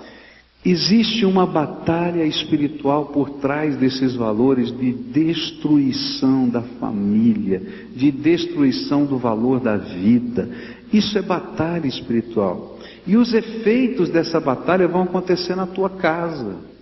Existe 0.64 1.24
uma 1.24 1.46
batalha 1.46 2.24
espiritual 2.24 3.06
por 3.06 3.30
trás 3.38 3.76
desses 3.76 4.16
valores 4.16 4.76
de 4.76 4.92
destruição 4.92 6.48
da 6.48 6.60
família, 6.60 7.62
de 7.94 8.10
destruição 8.10 9.04
do 9.04 9.16
valor 9.16 9.60
da 9.60 9.76
vida. 9.76 10.48
Isso 10.92 11.16
é 11.16 11.22
batalha 11.22 11.86
espiritual. 11.86 12.78
E 13.06 13.16
os 13.16 13.32
efeitos 13.32 14.08
dessa 14.08 14.40
batalha 14.40 14.88
vão 14.88 15.02
acontecer 15.02 15.54
na 15.54 15.66
tua 15.66 15.88
casa 15.88 16.75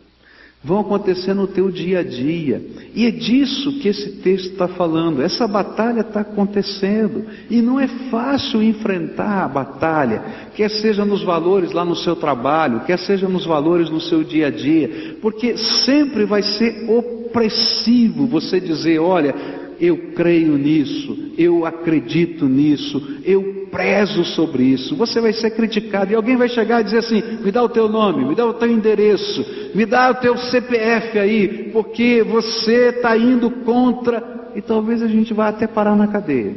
vão 0.65 0.81
acontecer 0.81 1.35
no 1.35 1.47
teu 1.47 1.71
dia 1.71 2.01
a 2.01 2.03
dia. 2.03 2.61
E 2.95 3.07
é 3.07 3.11
disso 3.11 3.79
que 3.81 3.89
esse 3.89 4.13
texto 4.23 4.53
está 4.53 4.67
falando. 4.67 5.23
Essa 5.23 5.47
batalha 5.47 6.01
está 6.01 6.21
acontecendo. 6.21 7.27
E 7.51 7.61
não 7.61 7.79
é 7.79 7.87
fácil 8.11 8.63
enfrentar 8.63 9.45
a 9.45 9.49
batalha, 9.49 10.25
quer 10.55 10.71
seja 10.71 11.05
nos 11.05 11.23
valores 11.23 11.73
lá 11.73 11.85
no 11.85 11.95
seu 11.95 12.17
trabalho, 12.17 12.81
quer 12.81 12.99
seja 12.99 13.29
nos 13.29 13.45
valores 13.45 13.91
no 13.91 14.01
seu 14.01 14.25
dia 14.25 14.47
a 14.47 14.51
dia, 14.51 15.17
porque 15.21 15.57
sempre 15.57 16.25
vai 16.25 16.43
ser 16.43 16.89
opressivo 16.89 18.27
você 18.27 18.59
dizer: 18.59 18.99
olha, 18.99 19.35
eu 19.79 20.13
creio 20.15 20.57
nisso, 20.57 21.33
eu 21.37 21.67
acredito 21.67 22.47
nisso, 22.47 23.19
eu 23.25 23.64
prezo 23.75 24.25
sobre 24.25 24.63
isso. 24.63 24.95
Você 24.95 25.21
vai 25.21 25.33
ser 25.33 25.51
criticado 25.51 26.13
e 26.13 26.15
alguém 26.15 26.37
vai 26.37 26.49
chegar 26.49 26.81
e 26.81 26.85
dizer 26.85 26.99
assim: 26.99 27.21
me 27.43 27.51
dá 27.51 27.61
o 27.61 27.69
teu 27.69 27.89
nome, 27.89 28.25
me 28.25 28.35
dá 28.37 28.47
o 28.47 28.55
teu 28.55 28.71
endereço, 28.71 29.45
me 29.75 29.85
dá 29.85 30.13
o 30.13 30.15
teu 30.15 30.39
CPF 30.39 31.19
aí, 31.19 31.71
porque 31.73 32.23
você 32.23 32.91
está 32.91 33.17
indo 33.19 33.51
contra. 33.51 34.53
E 34.55 34.63
talvez 34.63 35.03
a 35.03 35.09
gente 35.09 35.35
vá 35.35 35.49
até 35.49 35.67
parar 35.67 35.97
na 35.97 36.07
cadeia. 36.07 36.57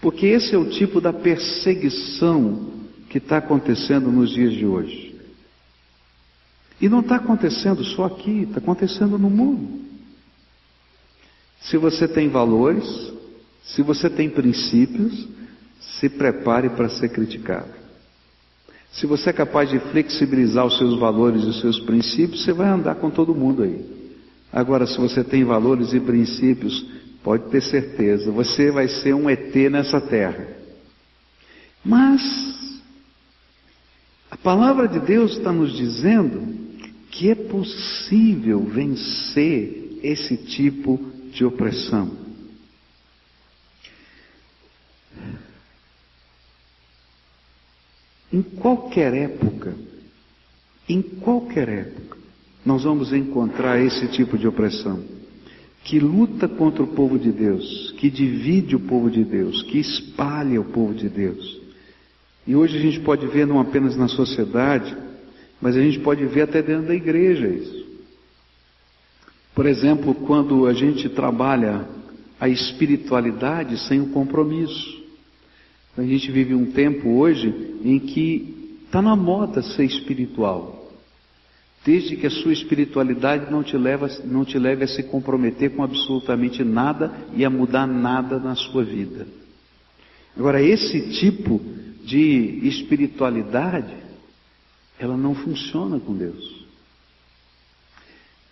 Porque 0.00 0.26
esse 0.26 0.52
é 0.52 0.58
o 0.58 0.68
tipo 0.68 1.00
da 1.00 1.12
perseguição 1.12 2.72
que 3.08 3.18
está 3.18 3.36
acontecendo 3.36 4.10
nos 4.10 4.30
dias 4.30 4.52
de 4.52 4.66
hoje. 4.66 5.14
E 6.80 6.88
não 6.88 6.98
está 6.98 7.16
acontecendo 7.16 7.84
só 7.84 8.06
aqui, 8.06 8.42
está 8.42 8.58
acontecendo 8.58 9.16
no 9.16 9.30
mundo. 9.30 9.84
Se 11.60 11.76
você 11.76 12.08
tem 12.08 12.28
valores, 12.28 12.84
se 13.64 13.82
você 13.82 14.10
tem 14.10 14.28
princípios, 14.28 15.28
se 15.80 16.08
prepare 16.08 16.70
para 16.70 16.88
ser 16.88 17.08
criticado. 17.08 17.70
Se 18.92 19.06
você 19.06 19.30
é 19.30 19.32
capaz 19.32 19.68
de 19.68 19.78
flexibilizar 19.78 20.64
os 20.64 20.78
seus 20.78 20.98
valores 20.98 21.42
e 21.42 21.46
os 21.46 21.60
seus 21.60 21.80
princípios, 21.80 22.44
você 22.44 22.52
vai 22.52 22.68
andar 22.68 22.94
com 22.96 23.10
todo 23.10 23.34
mundo 23.34 23.62
aí. 23.62 23.84
Agora, 24.52 24.86
se 24.86 24.96
você 24.98 25.24
tem 25.24 25.42
valores 25.42 25.92
e 25.92 25.98
princípios, 25.98 26.86
pode 27.22 27.50
ter 27.50 27.60
certeza, 27.60 28.30
você 28.30 28.70
vai 28.70 28.86
ser 28.86 29.14
um 29.14 29.28
ET 29.28 29.54
nessa 29.70 30.00
terra. 30.00 30.46
Mas, 31.84 32.82
a 34.30 34.36
palavra 34.36 34.86
de 34.86 35.00
Deus 35.00 35.32
está 35.32 35.52
nos 35.52 35.76
dizendo 35.76 36.54
que 37.10 37.30
é 37.30 37.34
possível 37.34 38.60
vencer 38.60 39.98
esse 40.02 40.36
tipo 40.36 41.00
de 41.32 41.44
opressão. 41.44 42.23
Em 48.34 48.42
qualquer 48.42 49.14
época, 49.14 49.74
em 50.88 51.00
qualquer 51.00 51.68
época, 51.68 52.18
nós 52.66 52.82
vamos 52.82 53.12
encontrar 53.12 53.78
esse 53.80 54.08
tipo 54.08 54.36
de 54.36 54.48
opressão 54.48 55.04
que 55.84 56.00
luta 56.00 56.48
contra 56.48 56.82
o 56.82 56.88
povo 56.88 57.16
de 57.16 57.30
Deus, 57.30 57.92
que 57.92 58.10
divide 58.10 58.74
o 58.74 58.80
povo 58.80 59.08
de 59.08 59.22
Deus, 59.22 59.62
que 59.62 59.78
espalha 59.78 60.60
o 60.60 60.64
povo 60.64 60.92
de 60.92 61.08
Deus. 61.08 61.60
E 62.44 62.56
hoje 62.56 62.76
a 62.76 62.80
gente 62.80 62.98
pode 62.98 63.24
ver 63.28 63.46
não 63.46 63.60
apenas 63.60 63.96
na 63.96 64.08
sociedade, 64.08 64.96
mas 65.60 65.76
a 65.76 65.80
gente 65.80 66.00
pode 66.00 66.26
ver 66.26 66.42
até 66.42 66.60
dentro 66.60 66.88
da 66.88 66.94
igreja 66.94 67.46
isso. 67.46 67.86
Por 69.54 69.64
exemplo, 69.64 70.12
quando 70.12 70.66
a 70.66 70.72
gente 70.72 71.08
trabalha 71.08 71.86
a 72.40 72.48
espiritualidade 72.48 73.78
sem 73.86 74.00
o 74.00 74.08
compromisso. 74.08 75.03
A 75.96 76.02
gente 76.02 76.30
vive 76.30 76.54
um 76.54 76.72
tempo 76.72 77.08
hoje 77.10 77.48
em 77.84 77.98
que 77.98 78.80
está 78.84 79.00
na 79.00 79.14
moda 79.14 79.62
ser 79.62 79.84
espiritual. 79.84 80.92
Desde 81.84 82.16
que 82.16 82.26
a 82.26 82.30
sua 82.30 82.52
espiritualidade 82.52 83.50
não 83.50 83.62
te, 83.62 83.76
leva, 83.76 84.08
não 84.24 84.44
te 84.44 84.58
leve 84.58 84.84
a 84.84 84.88
se 84.88 85.02
comprometer 85.02 85.70
com 85.70 85.82
absolutamente 85.82 86.64
nada 86.64 87.12
e 87.36 87.44
a 87.44 87.50
mudar 87.50 87.86
nada 87.86 88.38
na 88.38 88.54
sua 88.54 88.82
vida. 88.82 89.26
Agora, 90.36 90.62
esse 90.62 91.12
tipo 91.20 91.60
de 92.02 92.60
espiritualidade, 92.62 93.94
ela 94.98 95.16
não 95.16 95.34
funciona 95.34 96.00
com 96.00 96.14
Deus. 96.14 96.64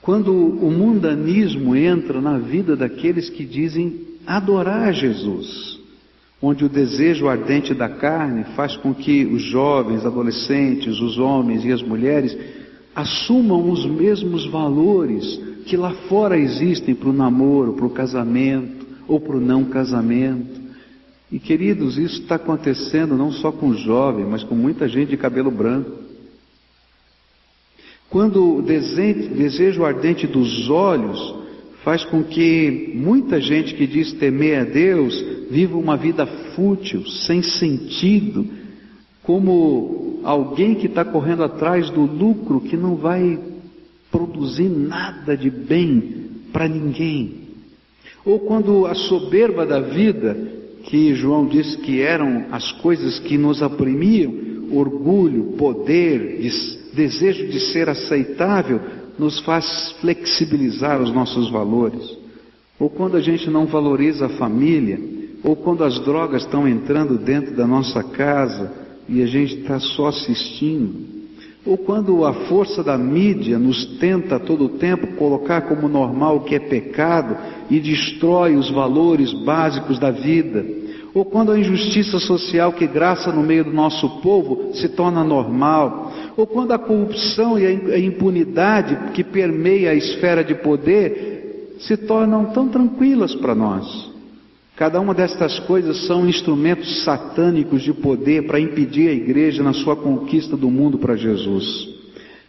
Quando 0.00 0.34
o 0.34 0.70
mundanismo 0.70 1.75
entra 1.75 2.20
na 2.20 2.38
vida 2.38 2.76
daqueles 2.76 3.30
que 3.30 3.44
dizem 3.44 4.00
adorar 4.26 4.92
Jesus, 4.92 5.80
onde 6.42 6.64
o 6.64 6.68
desejo 6.68 7.28
ardente 7.28 7.72
da 7.72 7.88
carne 7.88 8.42
faz 8.56 8.76
com 8.76 8.92
que 8.92 9.25
os 9.25 9.42
jovens, 9.42 10.04
adolescentes, 10.04 10.99
os 10.99 11.16
homens 11.16 11.64
e 11.64 11.70
as 11.70 11.80
mulheres 11.80 12.37
assumam 12.92 13.70
os 13.70 13.87
mesmos 13.87 14.44
valores 14.46 15.40
que 15.64 15.76
lá 15.76 15.92
fora 16.08 16.37
existem 16.37 16.96
para 16.96 17.08
o 17.08 17.12
namoro, 17.12 17.75
para 17.75 17.87
o 17.87 17.90
casamento 17.90 18.84
ou 19.06 19.20
para 19.20 19.37
o 19.37 19.40
não 19.40 19.64
casamento. 19.66 20.61
E 21.30 21.38
queridos, 21.38 21.96
isso 21.96 22.20
está 22.20 22.34
acontecendo 22.34 23.16
não 23.16 23.30
só 23.30 23.52
com 23.52 23.72
jovens, 23.72 24.26
mas 24.28 24.42
com 24.42 24.56
muita 24.56 24.88
gente 24.88 25.11
de 25.11 25.16
cabelo 25.16 25.50
branco. 25.50 25.92
Quando 28.11 28.56
o 28.56 28.62
desejo 28.62 29.84
ardente 29.84 30.26
dos 30.26 30.68
olhos 30.68 31.41
faz 31.84 32.04
com 32.04 32.22
que 32.22 32.92
muita 32.94 33.40
gente 33.40 33.74
que 33.74 33.86
diz 33.86 34.12
temer 34.14 34.60
a 34.60 34.64
Deus 34.64 35.14
viva 35.50 35.76
uma 35.76 35.96
vida 35.96 36.26
fútil, 36.54 37.04
sem 37.06 37.42
sentido, 37.42 38.46
como 39.22 40.20
alguém 40.24 40.74
que 40.74 40.86
está 40.86 41.04
correndo 41.04 41.42
atrás 41.42 41.90
do 41.90 42.02
lucro 42.02 42.60
que 42.60 42.76
não 42.76 42.96
vai 42.96 43.38
produzir 44.10 44.68
nada 44.68 45.36
de 45.36 45.50
bem 45.50 46.30
para 46.52 46.68
ninguém. 46.68 47.42
Ou 48.24 48.40
quando 48.40 48.86
a 48.86 48.94
soberba 48.94 49.66
da 49.66 49.80
vida, 49.80 50.36
que 50.84 51.14
João 51.14 51.46
disse 51.46 51.78
que 51.78 52.00
eram 52.00 52.46
as 52.52 52.70
coisas 52.72 53.18
que 53.18 53.36
nos 53.36 53.60
oprimiam, 53.62 54.32
orgulho, 54.70 55.54
poder, 55.58 56.40
desejo 56.94 57.48
de 57.48 57.60
ser 57.72 57.88
aceitável, 57.88 58.80
nos 59.19 59.40
faz 59.40 59.92
flexibilizar 60.00 61.00
os 61.00 61.12
nossos 61.12 61.50
valores. 61.50 62.16
Ou 62.78 62.90
quando 62.90 63.16
a 63.16 63.21
gente 63.21 63.49
não 63.50 63.66
valoriza 63.66 64.26
a 64.26 64.31
família, 64.31 64.99
ou 65.45 65.57
quando 65.57 65.85
as 65.85 65.99
drogas 66.00 66.42
estão 66.42 66.66
entrando 66.66 67.19
dentro 67.19 67.54
da 67.57 67.66
nossa 67.66 68.02
casa 68.02 68.73
e 69.09 69.23
a 69.23 69.26
gente 69.26 69.61
está 69.61 69.78
só 69.78 70.09
assistindo. 70.09 71.12
Ou 71.64 71.78
quando 71.78 72.25
a 72.25 72.33
força 72.33 72.83
da 72.83 72.99
mídia 72.99 73.59
nos 73.59 73.85
tenta 73.99 74.37
a 74.37 74.40
todo 74.40 74.69
tempo 74.69 75.14
colocar 75.16 75.62
como 75.62 75.88
normal 75.88 76.37
o 76.37 76.40
que 76.40 76.57
é 76.57 76.59
pecado 76.59 77.37
e 77.71 77.78
destrói 77.78 78.57
os 78.57 78.69
valores 78.71 79.33
básicos 79.45 79.99
da 79.99 80.11
vida. 80.11 80.81
Ou 81.14 81.25
quando 81.26 81.52
a 81.52 81.59
injustiça 81.59 82.19
social 82.19 82.73
que 82.73 82.87
graça 82.87 83.31
no 83.31 83.42
meio 83.42 83.64
do 83.64 83.73
nosso 83.73 84.09
povo 84.21 84.73
se 84.75 84.88
torna 84.88 85.23
normal. 85.23 86.12
Ou 86.37 86.47
quando 86.47 86.73
a 86.73 86.78
corrupção 86.78 87.59
e 87.59 87.66
a 87.66 87.99
impunidade 87.99 89.12
que 89.12 89.23
permeia 89.23 89.90
a 89.90 89.95
esfera 89.95 90.42
de 90.42 90.54
poder 90.54 91.76
se 91.81 91.97
tornam 91.97 92.47
tão 92.47 92.69
tranquilas 92.69 93.35
para 93.35 93.54
nós. 93.54 94.11
Cada 94.75 94.99
uma 95.00 95.12
destas 95.12 95.59
coisas 95.61 96.07
são 96.07 96.26
instrumentos 96.26 97.04
satânicos 97.04 97.83
de 97.83 97.92
poder 97.92 98.47
para 98.47 98.59
impedir 98.59 99.09
a 99.09 99.12
igreja 99.12 99.62
na 99.62 99.75
sua 99.75 99.95
conquista 99.95 100.57
do 100.57 100.71
mundo 100.71 100.99
para 100.99 101.14
Jesus. 101.14 101.88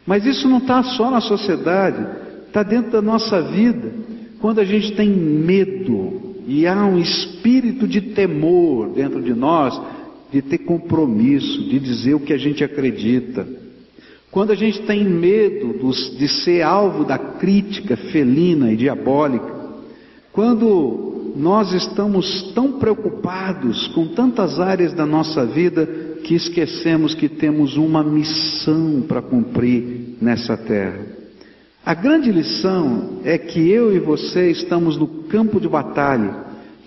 Mas 0.05 0.25
isso 0.25 0.47
não 0.47 0.59
está 0.59 0.81
só 0.83 1.11
na 1.11 1.19
sociedade, 1.19 2.05
está 2.47 2.63
dentro 2.63 2.91
da 2.91 3.01
nossa 3.01 3.41
vida. 3.41 3.91
Quando 4.39 4.59
a 4.59 4.63
gente 4.63 4.93
tem 4.93 5.09
medo 5.09 6.22
e 6.47 6.67
há 6.67 6.85
um 6.85 6.99
espírito 6.99 7.87
de 7.87 8.01
temor 8.01 8.89
dentro 8.89 9.21
de 9.21 9.33
nós, 9.33 9.79
de 10.31 10.41
ter 10.41 10.59
compromisso, 10.59 11.63
de 11.69 11.79
dizer 11.79 12.15
o 12.15 12.19
que 12.19 12.33
a 12.33 12.37
gente 12.37 12.63
acredita. 12.63 13.47
Quando 14.31 14.51
a 14.51 14.55
gente 14.55 14.81
tem 14.81 15.03
medo 15.03 15.79
de 16.17 16.27
ser 16.27 16.63
alvo 16.63 17.05
da 17.05 17.17
crítica 17.17 17.95
felina 17.95 18.71
e 18.71 18.75
diabólica. 18.75 19.53
Quando 20.31 21.33
nós 21.35 21.71
estamos 21.71 22.51
tão 22.53 22.73
preocupados 22.73 23.87
com 23.89 24.07
tantas 24.07 24.59
áreas 24.59 24.93
da 24.93 25.05
nossa 25.05 25.45
vida 25.45 25.85
que 26.23 26.35
esquecemos 26.35 27.13
que 27.13 27.29
temos 27.29 27.77
uma 27.77 28.03
missão 28.03 29.03
para 29.07 29.21
cumprir 29.21 30.17
nessa 30.21 30.57
terra. 30.57 31.22
A 31.85 31.93
grande 31.93 32.31
lição 32.31 33.19
é 33.25 33.37
que 33.37 33.69
eu 33.69 33.93
e 33.93 33.99
você 33.99 34.49
estamos 34.49 34.97
no 34.97 35.05
campo 35.05 35.59
de 35.59 35.67
batalha, 35.67 36.33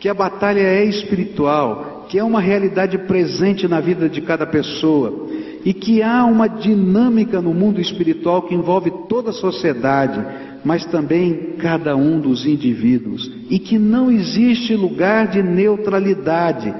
que 0.00 0.09
a 0.09 0.14
batalha 0.14 0.61
é 0.61 0.87
espiritual, 0.87 2.06
que 2.09 2.18
é 2.18 2.24
uma 2.24 2.40
realidade 2.40 2.96
presente 2.98 3.68
na 3.68 3.78
vida 3.78 4.09
de 4.09 4.22
cada 4.22 4.46
pessoa 4.46 5.28
e 5.66 5.74
que 5.74 6.02
há 6.02 6.24
uma 6.24 6.48
dinâmica 6.48 7.42
no 7.42 7.52
mundo 7.52 7.78
espiritual 7.78 8.42
que 8.42 8.54
envolve 8.54 8.90
toda 9.06 9.30
a 9.30 9.35
sociedade, 9.35 10.24
mas 10.64 10.87
também 10.87 11.56
cada 11.59 11.94
um 11.94 12.18
dos 12.18 12.46
indivíduos, 12.46 13.30
e 13.50 13.59
que 13.59 13.78
não 13.78 14.11
existe 14.11 14.74
lugar 14.74 15.26
de 15.26 15.42
neutralidade. 15.42 16.72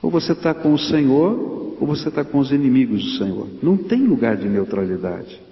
Ou 0.00 0.10
você 0.10 0.32
está 0.32 0.54
com 0.54 0.72
o 0.72 0.78
Senhor, 0.78 1.76
ou 1.78 1.86
você 1.86 2.08
está 2.08 2.24
com 2.24 2.38
os 2.38 2.52
inimigos 2.52 3.02
do 3.02 3.18
Senhor. 3.18 3.48
Não 3.62 3.76
tem 3.76 4.06
lugar 4.06 4.36
de 4.36 4.48
neutralidade. 4.48 5.49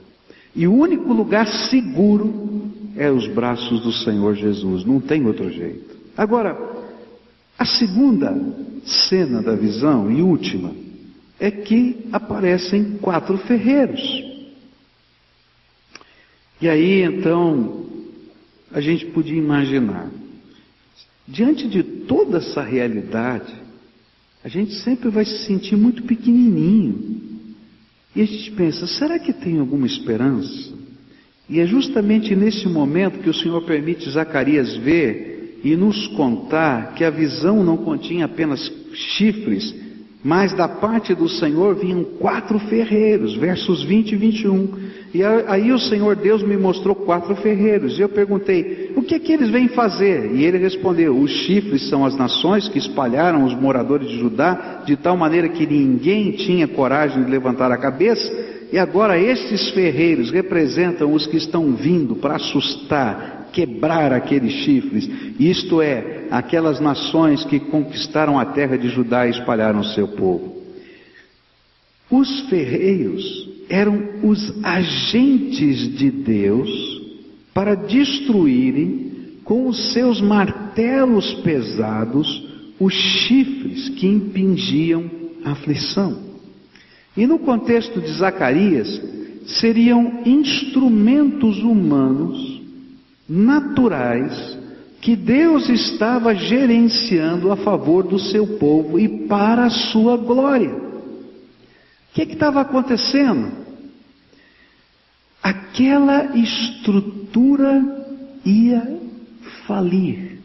E 0.58 0.66
o 0.66 0.74
único 0.74 1.12
lugar 1.12 1.46
seguro 1.70 2.72
é 2.96 3.08
os 3.08 3.28
braços 3.28 3.80
do 3.80 3.92
Senhor 3.92 4.34
Jesus, 4.34 4.84
não 4.84 5.00
tem 5.00 5.24
outro 5.24 5.48
jeito. 5.52 5.96
Agora, 6.16 6.58
a 7.56 7.64
segunda 7.64 8.36
cena 9.08 9.40
da 9.40 9.54
visão 9.54 10.10
e 10.10 10.20
última 10.20 10.74
é 11.38 11.48
que 11.48 12.08
aparecem 12.10 12.98
quatro 13.00 13.38
ferreiros. 13.38 14.02
E 16.60 16.68
aí 16.68 17.02
então 17.02 17.86
a 18.72 18.80
gente 18.80 19.06
podia 19.06 19.38
imaginar, 19.38 20.10
diante 21.28 21.68
de 21.68 21.84
toda 21.84 22.38
essa 22.38 22.62
realidade, 22.62 23.54
a 24.42 24.48
gente 24.48 24.74
sempre 24.74 25.08
vai 25.08 25.24
se 25.24 25.46
sentir 25.46 25.76
muito 25.76 26.02
pequenininho. 26.02 27.27
E 28.18 28.22
a 28.22 28.24
gente 28.24 28.50
pensa, 28.50 28.84
será 28.84 29.16
que 29.16 29.32
tem 29.32 29.60
alguma 29.60 29.86
esperança? 29.86 30.74
E 31.48 31.60
é 31.60 31.66
justamente 31.66 32.34
nesse 32.34 32.66
momento 32.66 33.20
que 33.20 33.30
o 33.30 33.34
Senhor 33.34 33.62
permite 33.62 34.10
Zacarias 34.10 34.76
ver 34.78 35.60
e 35.62 35.76
nos 35.76 36.08
contar 36.08 36.94
que 36.94 37.04
a 37.04 37.10
visão 37.10 37.62
não 37.62 37.76
continha 37.76 38.24
apenas 38.24 38.72
chifres, 38.92 39.72
mas 40.24 40.52
da 40.52 40.66
parte 40.66 41.14
do 41.14 41.28
Senhor 41.28 41.76
vinham 41.76 42.02
quatro 42.02 42.58
ferreiros, 42.58 43.36
versos 43.36 43.84
20 43.84 44.10
e 44.10 44.16
21. 44.16 44.68
E 45.12 45.24
aí 45.24 45.72
o 45.72 45.78
Senhor 45.78 46.16
Deus 46.16 46.42
me 46.42 46.56
mostrou 46.56 46.94
quatro 46.94 47.34
ferreiros. 47.36 47.98
E 47.98 48.02
eu 48.02 48.08
perguntei: 48.08 48.92
o 48.94 49.02
que 49.02 49.14
é 49.14 49.18
que 49.18 49.32
eles 49.32 49.48
vêm 49.48 49.68
fazer? 49.68 50.32
E 50.34 50.44
ele 50.44 50.58
respondeu: 50.58 51.18
os 51.18 51.30
chifres 51.30 51.88
são 51.88 52.04
as 52.04 52.16
nações 52.16 52.68
que 52.68 52.78
espalharam 52.78 53.44
os 53.44 53.54
moradores 53.54 54.08
de 54.08 54.18
Judá, 54.18 54.82
de 54.84 54.96
tal 54.96 55.16
maneira 55.16 55.48
que 55.48 55.66
ninguém 55.66 56.32
tinha 56.32 56.68
coragem 56.68 57.24
de 57.24 57.30
levantar 57.30 57.72
a 57.72 57.78
cabeça. 57.78 58.58
E 58.70 58.78
agora 58.78 59.18
estes 59.18 59.70
ferreiros 59.70 60.30
representam 60.30 61.14
os 61.14 61.26
que 61.26 61.38
estão 61.38 61.72
vindo 61.72 62.16
para 62.16 62.36
assustar, 62.36 63.48
quebrar 63.50 64.12
aqueles 64.12 64.52
chifres, 64.52 65.08
isto 65.40 65.80
é, 65.80 66.26
aquelas 66.30 66.78
nações 66.78 67.46
que 67.46 67.58
conquistaram 67.58 68.38
a 68.38 68.44
terra 68.44 68.76
de 68.76 68.90
Judá 68.90 69.26
e 69.26 69.30
espalharam 69.30 69.80
o 69.80 69.84
seu 69.84 70.08
povo. 70.08 70.58
Os 72.10 72.40
ferreiros 72.50 73.47
eram 73.68 74.02
os 74.22 74.64
agentes 74.64 75.96
de 75.96 76.10
Deus 76.10 76.70
para 77.52 77.74
destruírem 77.74 79.08
com 79.44 79.66
os 79.66 79.92
seus 79.92 80.20
martelos 80.20 81.34
pesados 81.42 82.46
os 82.78 82.94
chifres 82.94 83.88
que 83.90 84.06
impingiam 84.06 85.10
aflição. 85.44 86.16
E 87.16 87.26
no 87.26 87.38
contexto 87.38 88.00
de 88.00 88.12
Zacarias, 88.12 89.02
seriam 89.46 90.22
instrumentos 90.24 91.58
humanos 91.58 92.60
naturais 93.28 94.56
que 95.00 95.16
Deus 95.16 95.68
estava 95.68 96.34
gerenciando 96.34 97.50
a 97.50 97.56
favor 97.56 98.04
do 98.04 98.18
seu 98.18 98.58
povo 98.58 98.98
e 98.98 99.26
para 99.26 99.64
a 99.64 99.70
sua 99.70 100.16
glória. 100.16 100.87
Que 102.26 102.32
estava 102.32 102.62
acontecendo? 102.62 103.52
Aquela 105.40 106.36
estrutura 106.36 107.80
ia 108.44 109.00
falir. 109.68 110.40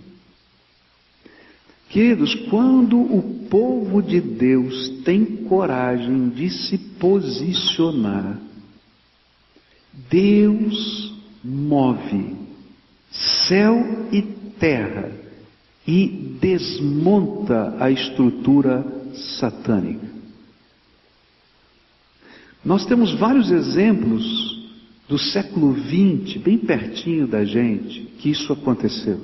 Queridos, 1.90 2.36
quando 2.52 3.00
o 3.00 3.48
povo 3.50 4.04
de 4.04 4.22
Deus 4.22 5.02
tem 5.04 5.26
coragem 5.26 6.30
de 6.30 6.52
se 6.52 6.78
posicionar, 6.78 8.40
Deus 10.12 11.12
move 11.44 12.36
céu 13.48 14.08
e 14.12 14.22
terra 14.60 15.12
e 15.88 16.38
desmonta 16.40 17.76
a 17.80 17.90
estrutura 17.90 18.86
satânica. 19.40 20.13
Nós 22.64 22.86
temos 22.86 23.14
vários 23.14 23.52
exemplos 23.52 24.24
do 25.10 25.18
século 25.18 25.76
XX, 25.76 26.38
bem 26.38 26.58
pertinho 26.58 27.28
da 27.28 27.44
gente, 27.44 28.02
que 28.20 28.32
isso 28.32 28.54
aconteceu. 28.54 29.20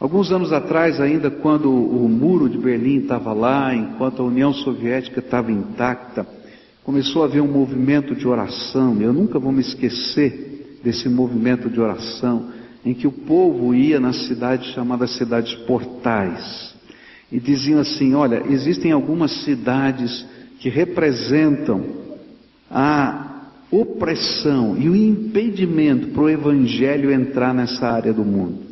Alguns 0.00 0.32
anos 0.32 0.52
atrás, 0.52 1.00
ainda 1.00 1.30
quando 1.30 1.70
o 1.70 2.08
muro 2.08 2.48
de 2.48 2.58
Berlim 2.58 2.98
estava 2.98 3.32
lá, 3.32 3.74
enquanto 3.74 4.20
a 4.20 4.24
União 4.24 4.52
Soviética 4.52 5.20
estava 5.20 5.52
intacta, 5.52 6.26
começou 6.82 7.22
a 7.22 7.26
haver 7.26 7.40
um 7.40 7.50
movimento 7.50 8.14
de 8.14 8.26
oração. 8.26 9.00
Eu 9.00 9.12
nunca 9.12 9.38
vou 9.38 9.52
me 9.52 9.60
esquecer 9.60 10.80
desse 10.82 11.08
movimento 11.08 11.68
de 11.68 11.80
oração, 11.80 12.50
em 12.84 12.94
que 12.94 13.06
o 13.06 13.12
povo 13.12 13.74
ia 13.74 14.00
nas 14.00 14.26
cidades 14.26 14.72
chamadas 14.72 15.16
cidades 15.16 15.54
portais 15.66 16.74
e 17.30 17.38
diziam 17.38 17.80
assim: 17.80 18.14
Olha, 18.14 18.42
existem 18.48 18.92
algumas 18.92 19.44
cidades 19.44 20.24
que 20.58 20.68
representam 20.68 21.84
a 22.70 23.28
opressão 23.70 24.76
e 24.78 24.88
o 24.88 24.96
impedimento 24.96 26.08
para 26.08 26.22
o 26.22 26.30
evangelho 26.30 27.12
entrar 27.12 27.54
nessa 27.54 27.86
área 27.86 28.12
do 28.12 28.24
mundo. 28.24 28.68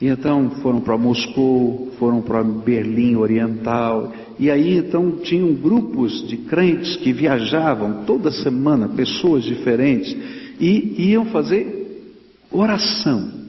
E 0.00 0.06
então 0.06 0.50
foram 0.62 0.80
para 0.80 0.98
Moscou, 0.98 1.92
foram 1.98 2.20
para 2.20 2.44
Berlim 2.44 3.16
Oriental, 3.16 4.12
e 4.38 4.50
aí 4.50 4.76
então 4.76 5.12
tinham 5.22 5.54
grupos 5.54 6.26
de 6.28 6.36
crentes 6.36 6.96
que 6.96 7.12
viajavam 7.12 8.04
toda 8.04 8.30
semana, 8.30 8.88
pessoas 8.88 9.42
diferentes, 9.42 10.14
e 10.60 11.10
iam 11.10 11.26
fazer 11.26 12.14
oração. 12.50 13.45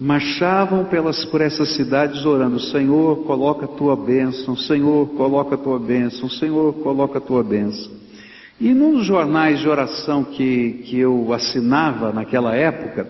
Marchavam 0.00 0.84
pelas, 0.84 1.24
por 1.24 1.40
essas 1.40 1.74
cidades 1.74 2.24
orando, 2.24 2.60
Senhor, 2.60 3.24
coloca 3.24 3.64
a 3.64 3.68
tua 3.68 3.96
bênção, 3.96 4.56
Senhor, 4.56 5.08
coloca 5.16 5.56
a 5.56 5.58
tua 5.58 5.78
bênção, 5.78 6.30
Senhor, 6.30 6.72
coloca 6.74 7.18
a 7.18 7.20
tua 7.20 7.42
bênção. 7.42 7.90
E 8.60 8.72
nos 8.72 9.04
jornais 9.04 9.58
de 9.60 9.68
oração 9.68 10.22
que, 10.22 10.84
que 10.84 10.98
eu 10.98 11.32
assinava 11.32 12.12
naquela 12.12 12.54
época, 12.54 13.08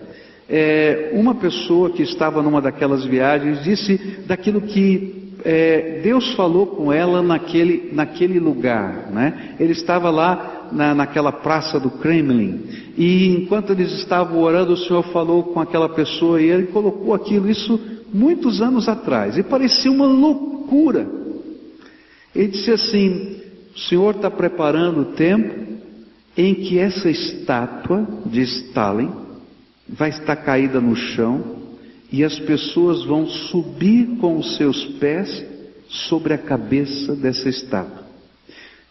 é, 0.49 1.11
uma 1.13 1.35
pessoa 1.35 1.91
que 1.91 2.01
estava 2.01 2.41
numa 2.41 2.59
daquelas 2.59 3.05
viagens 3.05 3.63
disse 3.63 3.97
daquilo 4.25 4.61
que 4.61 5.19
é, 5.45 6.01
Deus 6.03 6.33
falou 6.33 6.67
com 6.67 6.91
ela 6.91 7.21
naquele, 7.21 7.91
naquele 7.93 8.39
lugar. 8.39 9.09
Né? 9.11 9.55
Ele 9.59 9.71
estava 9.73 10.09
lá 10.09 10.58
na, 10.71 10.93
naquela 10.93 11.31
praça 11.31 11.79
do 11.79 11.89
Kremlin 11.89 12.63
e 12.99 13.27
enquanto 13.27 13.71
eles 13.71 13.93
estavam 13.93 14.39
orando, 14.39 14.73
o 14.73 14.77
Senhor 14.77 15.03
falou 15.03 15.43
com 15.43 15.61
aquela 15.61 15.87
pessoa 15.87 16.41
e 16.41 16.49
ele 16.49 16.67
colocou 16.67 17.13
aquilo, 17.13 17.49
isso 17.49 17.79
muitos 18.13 18.61
anos 18.61 18.89
atrás, 18.89 19.37
e 19.37 19.43
parecia 19.43 19.89
uma 19.89 20.05
loucura. 20.05 21.07
Ele 22.35 22.49
disse 22.49 22.71
assim: 22.71 23.37
O 23.73 23.79
Senhor 23.79 24.15
está 24.15 24.29
preparando 24.29 25.01
o 25.01 25.05
tempo 25.13 25.79
em 26.35 26.53
que 26.55 26.77
essa 26.77 27.09
estátua 27.09 28.05
de 28.25 28.41
Stalin 28.41 29.11
vai 29.87 30.09
estar 30.09 30.35
caída 30.35 30.81
no 30.81 30.95
chão 30.95 31.57
e 32.11 32.21
as 32.23 32.37
pessoas 32.39 33.05
vão 33.05 33.27
subir 33.27 34.17
com 34.19 34.37
os 34.37 34.57
seus 34.57 34.83
pés 34.99 35.45
sobre 35.87 36.33
a 36.33 36.37
cabeça 36.37 37.15
dessa 37.15 37.47
estátua. 37.47 38.08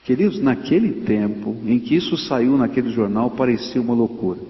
Queridos, 0.08 0.40
naquele 0.40 1.02
tempo 1.02 1.54
em 1.66 1.78
que 1.78 1.94
isso 1.94 2.16
saiu 2.16 2.56
naquele 2.56 2.88
jornal, 2.88 3.32
parecia 3.32 3.78
uma 3.78 3.92
loucura. 3.92 4.40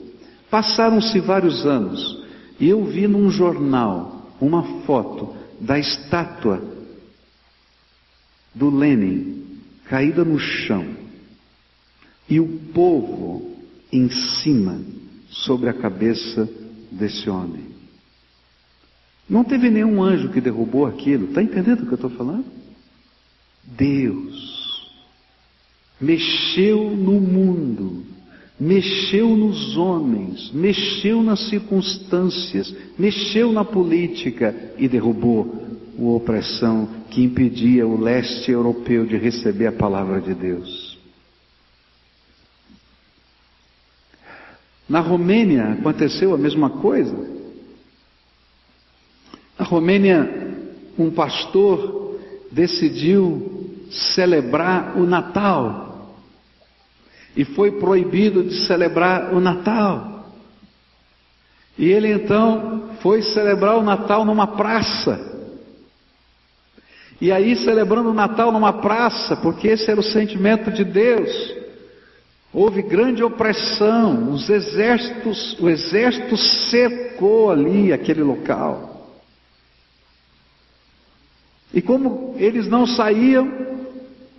Passaram-se 0.49 1.19
vários 1.19 1.67
anos 1.67 2.23
e 2.61 2.69
eu 2.69 2.85
vi 2.85 3.09
num 3.09 3.29
jornal 3.29 4.31
uma 4.41 4.63
foto 4.85 5.35
da 5.61 5.77
estátua 5.77 6.63
do 8.55 8.71
Lenin 8.71 9.59
caída 9.87 10.25
no 10.25 10.39
chão 10.39 10.87
e 12.31 12.39
o 12.39 12.47
povo 12.73 13.57
em 13.93 14.09
cima 14.11 14.81
sobre 15.29 15.69
a 15.69 15.75
cabeça 15.75 16.49
desse 16.93 17.29
homem. 17.29 17.67
Não 19.29 19.43
teve 19.43 19.69
nenhum 19.71 20.01
anjo 20.01 20.29
que 20.29 20.41
derrubou 20.41 20.87
aquilo. 20.87 21.25
Está 21.25 21.43
entendendo 21.43 21.81
o 21.81 21.87
que 21.87 21.93
eu 21.95 21.97
estou 21.97 22.11
falando? 22.11 22.45
Deus 23.65 24.58
mexeu 26.01 26.91
no 26.91 27.21
mundo, 27.21 28.05
mexeu 28.59 29.37
nos 29.37 29.77
homens, 29.77 30.51
mexeu 30.53 31.23
nas 31.23 31.49
circunstâncias, 31.49 32.75
mexeu 32.99 33.53
na 33.53 33.65
política 33.65 34.55
e 34.79 34.89
derrubou 34.89 35.67
a 35.99 36.03
opressão 36.03 36.89
que 37.11 37.23
impedia 37.23 37.87
o 37.87 38.01
leste 38.01 38.51
europeu 38.51 39.05
de 39.07 39.17
receber 39.17 39.67
a 39.67 39.73
palavra 39.73 40.21
de 40.21 40.35
Deus. 40.35 40.99
Na 44.89 45.01
Romênia 45.01 45.73
aconteceu 45.73 46.33
a 46.33 46.39
mesma 46.39 46.71
coisa. 46.71 47.15
Na 49.59 49.65
Romênia, 49.65 50.57
um 50.99 51.11
pastor 51.11 52.19
decidiu 52.51 53.69
celebrar 53.91 54.97
o 54.97 55.05
Natal 55.05 55.88
e 57.39 57.45
foi 57.45 57.71
proibido 57.71 58.43
de 58.43 58.67
celebrar 58.67 59.33
o 59.33 59.39
Natal. 59.39 60.25
E 61.79 61.87
ele 61.87 62.13
então 62.13 62.91
foi 63.01 63.23
celebrar 63.23 63.79
o 63.79 63.83
Natal 63.83 64.25
numa 64.25 64.49
praça. 64.49 65.37
E 67.21 67.31
aí, 67.31 67.55
celebrando 67.55 68.11
o 68.11 68.15
Natal 68.15 68.51
numa 68.51 68.73
praça, 68.73 69.37
porque 69.37 69.69
esse 69.69 69.89
era 69.89 70.01
o 70.01 70.03
sentimento 70.03 70.73
de 70.73 70.83
Deus. 70.83 71.31
Houve 72.53 72.83
grande 72.83 73.23
opressão, 73.23 74.33
os 74.33 74.51
exércitos, 74.51 75.57
o 75.61 75.69
exército 75.69 76.37
cercou 76.37 77.53
ali 77.53 77.93
aquele 77.93 78.25
local. 78.25 79.15
E 81.73 81.81
como 81.81 82.35
eles 82.37 82.67
não 82.67 82.85
saíam, 82.85 83.49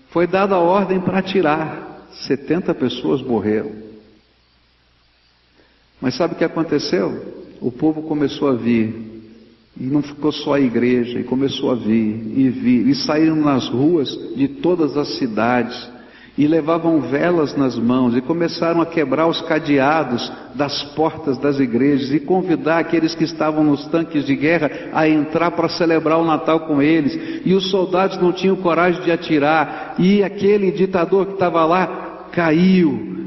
foi 0.10 0.28
dada 0.28 0.56
a 0.56 0.60
ordem 0.60 1.00
para 1.00 1.20
atirar. 1.20 1.89
70 2.28 2.74
pessoas 2.76 3.22
morreram. 3.22 3.72
Mas 6.02 6.16
sabe 6.16 6.34
o 6.34 6.38
que 6.38 6.44
aconteceu? 6.44 7.46
O 7.62 7.72
povo 7.72 8.04
começou 8.04 8.48
a 8.48 8.54
vir. 8.54 9.10
E 9.80 9.84
não 9.84 10.02
ficou 10.02 10.32
só 10.32 10.54
a 10.54 10.60
igreja, 10.60 11.20
e 11.20 11.24
começou 11.24 11.72
a 11.72 11.76
vir, 11.76 12.38
e 12.38 12.50
vir, 12.50 12.88
e 12.88 12.96
saíram 12.96 13.38
nas 13.38 13.70
ruas 13.70 14.10
de 14.36 14.48
todas 14.48 14.98
as 14.98 15.18
cidades 15.18 15.90
e 16.38 16.48
levavam 16.48 17.02
velas 17.02 17.56
nas 17.56 17.78
mãos 17.78 18.16
e 18.16 18.22
começaram 18.22 18.82
a 18.82 18.86
quebrar 18.86 19.28
os 19.28 19.42
cadeados 19.42 20.32
das 20.56 20.84
portas 20.96 21.38
das 21.38 21.60
igrejas 21.60 22.12
e 22.12 22.20
convidar 22.20 22.80
aqueles 22.80 23.14
que 23.14 23.24
estavam 23.24 23.64
nos 23.64 23.86
tanques 23.88 24.26
de 24.26 24.36
guerra 24.36 24.72
a 24.94 25.08
entrar 25.08 25.52
para 25.52 25.70
celebrar 25.70 26.20
o 26.20 26.26
Natal 26.26 26.62
com 26.62 26.82
eles. 26.82 27.42
E 27.46 27.54
os 27.54 27.70
soldados 27.70 28.18
não 28.18 28.32
tinham 28.32 28.56
coragem 28.56 29.04
de 29.04 29.12
atirar, 29.12 29.96
e 30.00 30.24
aquele 30.24 30.72
ditador 30.72 31.26
que 31.26 31.34
estava 31.34 31.66
lá 31.66 32.28
caiu 32.32 33.18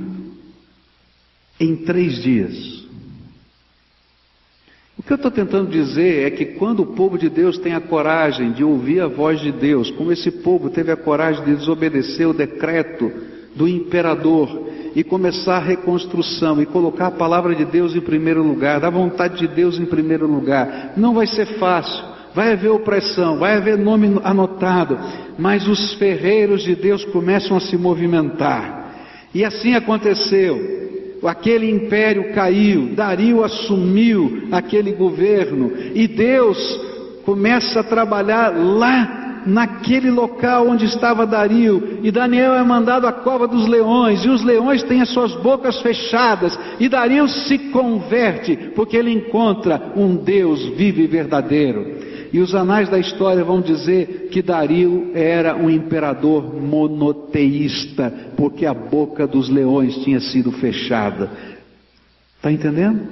em 1.60 1.76
três 1.76 2.22
dias. 2.22 2.81
O 5.02 5.04
que 5.04 5.12
eu 5.12 5.16
estou 5.16 5.32
tentando 5.32 5.68
dizer 5.68 6.28
é 6.28 6.30
que 6.30 6.44
quando 6.44 6.80
o 6.80 6.94
povo 6.94 7.18
de 7.18 7.28
Deus 7.28 7.58
tem 7.58 7.74
a 7.74 7.80
coragem 7.80 8.52
de 8.52 8.62
ouvir 8.62 9.00
a 9.00 9.08
voz 9.08 9.40
de 9.40 9.50
Deus, 9.50 9.90
como 9.90 10.12
esse 10.12 10.30
povo 10.30 10.70
teve 10.70 10.92
a 10.92 10.96
coragem 10.96 11.44
de 11.44 11.56
desobedecer 11.56 12.28
o 12.28 12.32
decreto 12.32 13.10
do 13.56 13.66
imperador 13.66 14.68
e 14.94 15.02
começar 15.02 15.56
a 15.56 15.64
reconstrução 15.64 16.62
e 16.62 16.66
colocar 16.66 17.08
a 17.08 17.10
palavra 17.10 17.52
de 17.52 17.64
Deus 17.64 17.96
em 17.96 18.00
primeiro 18.00 18.44
lugar, 18.44 18.78
da 18.78 18.90
vontade 18.90 19.40
de 19.40 19.48
Deus 19.52 19.76
em 19.76 19.86
primeiro 19.86 20.28
lugar, 20.28 20.92
não 20.96 21.14
vai 21.14 21.26
ser 21.26 21.46
fácil. 21.58 22.12
Vai 22.32 22.52
haver 22.52 22.70
opressão, 22.70 23.38
vai 23.38 23.56
haver 23.56 23.76
nome 23.76 24.20
anotado, 24.22 24.98
mas 25.36 25.66
os 25.66 25.94
ferreiros 25.94 26.62
de 26.62 26.76
Deus 26.76 27.04
começam 27.06 27.56
a 27.56 27.60
se 27.60 27.76
movimentar. 27.76 28.92
E 29.34 29.44
assim 29.44 29.74
aconteceu 29.74 30.81
aquele 31.28 31.70
império 31.70 32.32
caiu, 32.32 32.94
Dario 32.94 33.44
assumiu 33.44 34.48
aquele 34.50 34.92
governo 34.92 35.72
e 35.94 36.06
Deus 36.06 36.58
começa 37.24 37.80
a 37.80 37.84
trabalhar 37.84 38.50
lá 38.50 39.22
naquele 39.46 40.10
local 40.10 40.68
onde 40.68 40.84
estava 40.84 41.26
Dario, 41.26 41.98
e 42.02 42.10
Daniel 42.10 42.54
é 42.54 42.62
mandado 42.62 43.06
à 43.06 43.12
cova 43.12 43.46
dos 43.46 43.66
leões, 43.66 44.24
e 44.24 44.28
os 44.28 44.42
leões 44.42 44.82
têm 44.84 45.02
as 45.02 45.08
suas 45.08 45.34
bocas 45.36 45.80
fechadas, 45.80 46.58
e 46.78 46.88
Dario 46.88 47.26
se 47.28 47.58
converte, 47.70 48.56
porque 48.74 48.96
ele 48.96 49.12
encontra 49.12 49.92
um 49.96 50.16
Deus 50.16 50.64
vivo 50.76 51.00
e 51.00 51.06
verdadeiro. 51.06 52.01
E 52.32 52.40
os 52.40 52.54
anais 52.54 52.88
da 52.88 52.98
história 52.98 53.44
vão 53.44 53.60
dizer 53.60 54.28
que 54.30 54.40
Dario 54.40 55.10
era 55.14 55.54
um 55.54 55.68
imperador 55.68 56.54
monoteísta, 56.58 58.32
porque 58.36 58.64
a 58.64 58.72
boca 58.72 59.26
dos 59.26 59.50
leões 59.50 59.96
tinha 59.98 60.18
sido 60.18 60.50
fechada. 60.50 61.30
Está 62.36 62.50
entendendo? 62.50 63.06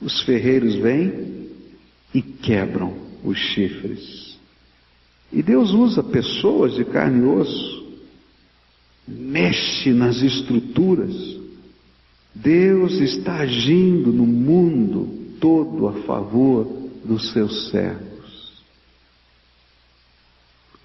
Os 0.00 0.22
ferreiros 0.22 0.76
vêm 0.76 1.48
e 2.14 2.22
quebram 2.22 2.94
os 3.24 3.36
chifres. 3.36 4.38
E 5.32 5.42
Deus 5.42 5.72
usa 5.72 6.04
pessoas 6.04 6.74
de 6.76 6.84
carne 6.84 7.24
e 7.24 7.28
osso, 7.28 7.92
mexe 9.08 9.90
nas 9.90 10.22
estruturas. 10.22 11.12
Deus 12.32 13.00
está 13.00 13.38
agindo 13.38 14.12
no 14.12 14.26
mundo 14.26 15.36
todo 15.40 15.88
a 15.88 15.92
favor 16.04 16.85
dos 17.06 17.32
seus 17.32 17.70
servos. 17.70 18.16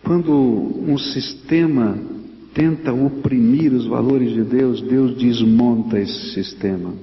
Quando 0.04 0.32
um 0.32 0.98
sistema 0.98 1.98
tenta 2.54 2.94
oprimir 2.94 3.74
os 3.74 3.86
valores 3.86 4.34
de 4.34 4.44
Deus, 4.44 4.82
Deus 4.82 5.16
desmonta 5.16 6.00
esse 6.00 6.34
sistema. 6.34 6.94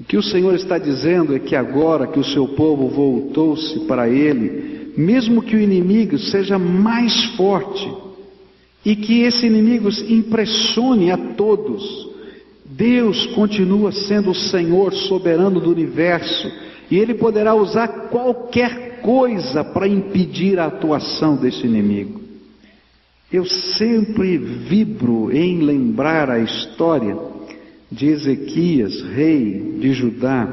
O 0.00 0.04
que 0.04 0.16
o 0.16 0.22
Senhor 0.22 0.54
está 0.54 0.78
dizendo 0.78 1.34
é 1.34 1.38
que 1.38 1.54
agora 1.54 2.06
que 2.06 2.18
o 2.18 2.24
seu 2.24 2.48
povo 2.48 2.88
voltou-se 2.88 3.80
para 3.80 4.08
Ele, 4.08 4.92
mesmo 4.96 5.42
que 5.42 5.56
o 5.56 5.60
inimigo 5.60 6.18
seja 6.18 6.58
mais 6.58 7.24
forte 7.36 7.90
e 8.84 8.96
que 8.96 9.22
esse 9.22 9.46
inimigo 9.46 9.88
impressione 10.08 11.10
a 11.10 11.16
todos, 11.16 12.08
Deus 12.64 13.26
continua 13.28 13.92
sendo 13.92 14.30
o 14.30 14.34
Senhor 14.34 14.92
soberano 14.92 15.60
do 15.60 15.70
universo 15.70 16.50
e 16.90 16.98
Ele 16.98 17.14
poderá 17.14 17.54
usar 17.54 17.88
qualquer 18.08 19.00
coisa 19.00 19.64
para 19.64 19.88
impedir 19.88 20.58
a 20.58 20.66
atuação 20.66 21.36
desse 21.36 21.66
inimigo. 21.66 22.20
Eu 23.32 23.44
sempre 23.44 24.38
vibro 24.38 25.30
em 25.32 25.60
lembrar 25.60 26.30
a 26.30 26.38
história 26.38 27.16
de 27.90 28.06
Ezequias, 28.06 29.02
rei 29.02 29.76
de 29.78 29.92
Judá, 29.92 30.48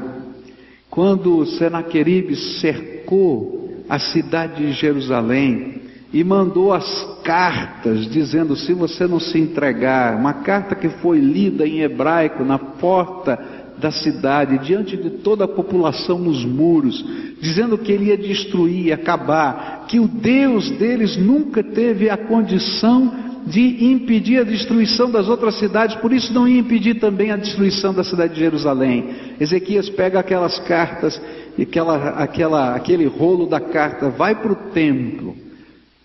quando 0.90 1.44
Senaqueribe 1.46 2.36
cercou 2.60 3.84
a 3.88 3.98
cidade 3.98 4.66
de 4.66 4.72
Jerusalém 4.72 5.82
e 6.12 6.22
mandou 6.22 6.72
as 6.72 7.20
cartas 7.24 8.06
dizendo: 8.10 8.54
se 8.54 8.72
você 8.74 9.06
não 9.06 9.18
se 9.18 9.38
entregar, 9.38 10.16
uma 10.16 10.34
carta 10.34 10.74
que 10.74 10.88
foi 10.88 11.18
lida 11.18 11.66
em 11.66 11.80
hebraico 11.80 12.44
na 12.44 12.58
porta 12.58 13.61
da 13.82 13.90
cidade, 13.90 14.58
diante 14.58 14.96
de 14.96 15.10
toda 15.10 15.44
a 15.44 15.48
população 15.48 16.18
nos 16.18 16.44
muros, 16.44 17.04
dizendo 17.40 17.76
que 17.76 17.90
ele 17.90 18.06
ia 18.06 18.16
destruir, 18.16 18.92
acabar, 18.92 19.86
que 19.88 19.98
o 19.98 20.06
Deus 20.06 20.70
deles 20.70 21.16
nunca 21.16 21.62
teve 21.62 22.08
a 22.08 22.16
condição 22.16 23.32
de 23.44 23.84
impedir 23.86 24.38
a 24.38 24.44
destruição 24.44 25.10
das 25.10 25.28
outras 25.28 25.58
cidades, 25.58 25.96
por 25.96 26.12
isso 26.12 26.32
não 26.32 26.46
ia 26.46 26.60
impedir 26.60 27.00
também 27.00 27.32
a 27.32 27.36
destruição 27.36 27.92
da 27.92 28.04
cidade 28.04 28.34
de 28.34 28.40
Jerusalém. 28.40 29.10
Ezequias 29.40 29.90
pega 29.90 30.20
aquelas 30.20 30.60
cartas 30.60 31.20
e 31.58 31.62
aquela, 31.62 32.10
aquela, 32.10 32.76
aquele 32.76 33.06
rolo 33.06 33.46
da 33.46 33.60
carta, 33.60 34.10
vai 34.10 34.36
para 34.36 34.52
o 34.52 34.70
templo, 34.72 35.34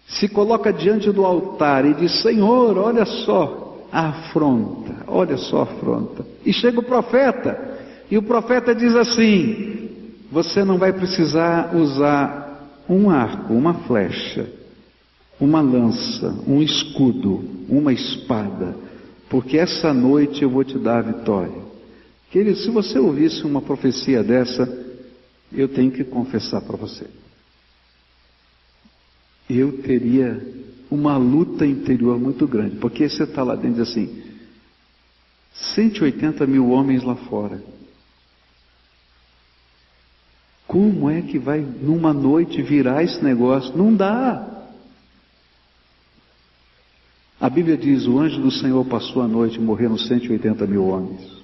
se 0.08 0.28
coloca 0.28 0.74
diante 0.74 1.12
do 1.12 1.24
altar 1.24 1.86
e 1.86 1.94
diz: 1.94 2.22
Senhor, 2.24 2.76
olha 2.78 3.06
só, 3.06 3.86
a 3.92 4.10
afronta, 4.10 4.96
olha 5.08 5.38
só 5.38 5.60
a 5.60 5.64
afronta. 5.64 6.26
E 6.46 6.52
chega 6.52 6.80
o 6.80 6.84
profeta, 6.84 7.67
e 8.10 8.18
o 8.18 8.24
profeta 8.24 8.74
diz 8.74 8.96
assim: 8.96 9.90
Você 10.32 10.64
não 10.64 10.78
vai 10.78 10.94
precisar 10.94 11.76
usar 11.76 12.84
um 12.90 13.10
arco, 13.10 13.54
uma 13.54 13.74
flecha, 13.86 14.50
uma 15.40 15.62
lança, 15.62 16.34
um 16.48 16.62
escudo, 16.62 17.44
uma 17.68 17.92
espada, 17.92 18.76
porque 19.30 19.58
essa 19.58 19.94
noite 19.94 20.42
eu 20.42 20.50
vou 20.50 20.64
te 20.64 20.78
dar 20.78 21.00
a 21.00 21.12
vitória. 21.12 21.68
Querido, 22.32 22.58
se 22.58 22.70
você 22.70 22.98
ouvisse 22.98 23.44
uma 23.44 23.62
profecia 23.62 24.24
dessa, 24.24 24.68
eu 25.52 25.68
tenho 25.68 25.92
que 25.92 26.04
confessar 26.04 26.62
para 26.62 26.76
você. 26.76 27.08
Eu 29.50 29.82
teria 29.82 30.42
uma 30.90 31.18
luta 31.18 31.66
interior 31.66 32.20
muito 32.20 32.48
grande, 32.48 32.78
porque 32.78 33.08
você 33.08 33.24
está 33.24 33.44
lá 33.44 33.56
dentro 33.56 33.82
assim, 33.82 34.24
180 35.54 36.46
mil 36.46 36.70
homens 36.70 37.04
lá 37.04 37.16
fora. 37.16 37.62
Como 40.68 41.10
é 41.10 41.22
que 41.22 41.40
vai 41.40 41.62
numa 41.62 42.14
noite 42.14 42.62
virar 42.62 43.04
esse 43.04 43.24
negócio? 43.24 43.76
Não 43.78 43.96
dá. 43.96 44.66
A 47.40 47.50
Bíblia 47.50 47.78
diz: 47.78 48.06
o 48.06 48.20
anjo 48.20 48.42
do 48.42 48.52
Senhor 48.52 48.84
passou 48.86 49.22
a 49.22 49.28
noite 49.28 49.60
morreram 49.60 49.98
180 49.98 50.68
mil 50.68 50.88
homens. 50.88 51.38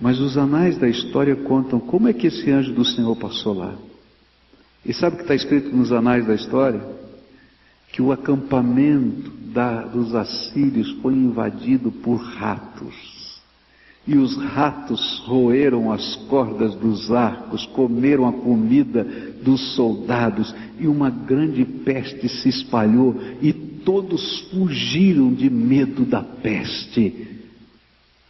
Mas 0.00 0.20
os 0.20 0.36
anais 0.36 0.78
da 0.78 0.88
história 0.88 1.34
contam 1.34 1.80
como 1.80 2.06
é 2.06 2.12
que 2.12 2.26
esse 2.26 2.50
anjo 2.50 2.72
do 2.72 2.84
Senhor 2.84 3.16
passou 3.16 3.54
lá. 3.54 3.74
E 4.84 4.92
sabe 4.92 5.14
o 5.14 5.18
que 5.18 5.24
está 5.24 5.34
escrito 5.34 5.74
nos 5.74 5.90
anais 5.90 6.26
da 6.26 6.34
história? 6.34 6.96
que 7.96 8.02
o 8.02 8.12
acampamento 8.12 9.30
da, 9.54 9.80
dos 9.86 10.14
assírios 10.14 10.90
foi 11.00 11.14
invadido 11.14 11.90
por 11.90 12.16
ratos. 12.16 12.94
E 14.06 14.16
os 14.16 14.36
ratos 14.36 15.22
roeram 15.26 15.92
as 15.92 16.14
cordas 16.28 16.74
dos 16.76 17.10
arcos, 17.10 17.66
comeram 17.66 18.26
a 18.26 18.32
comida 18.32 19.04
dos 19.42 19.74
soldados, 19.74 20.54
e 20.78 20.86
uma 20.86 21.10
grande 21.10 21.64
peste 21.64 22.28
se 22.28 22.48
espalhou, 22.48 23.16
e 23.42 23.52
todos 23.52 24.40
fugiram 24.50 25.32
de 25.32 25.50
medo 25.50 26.04
da 26.04 26.22
peste. 26.22 27.26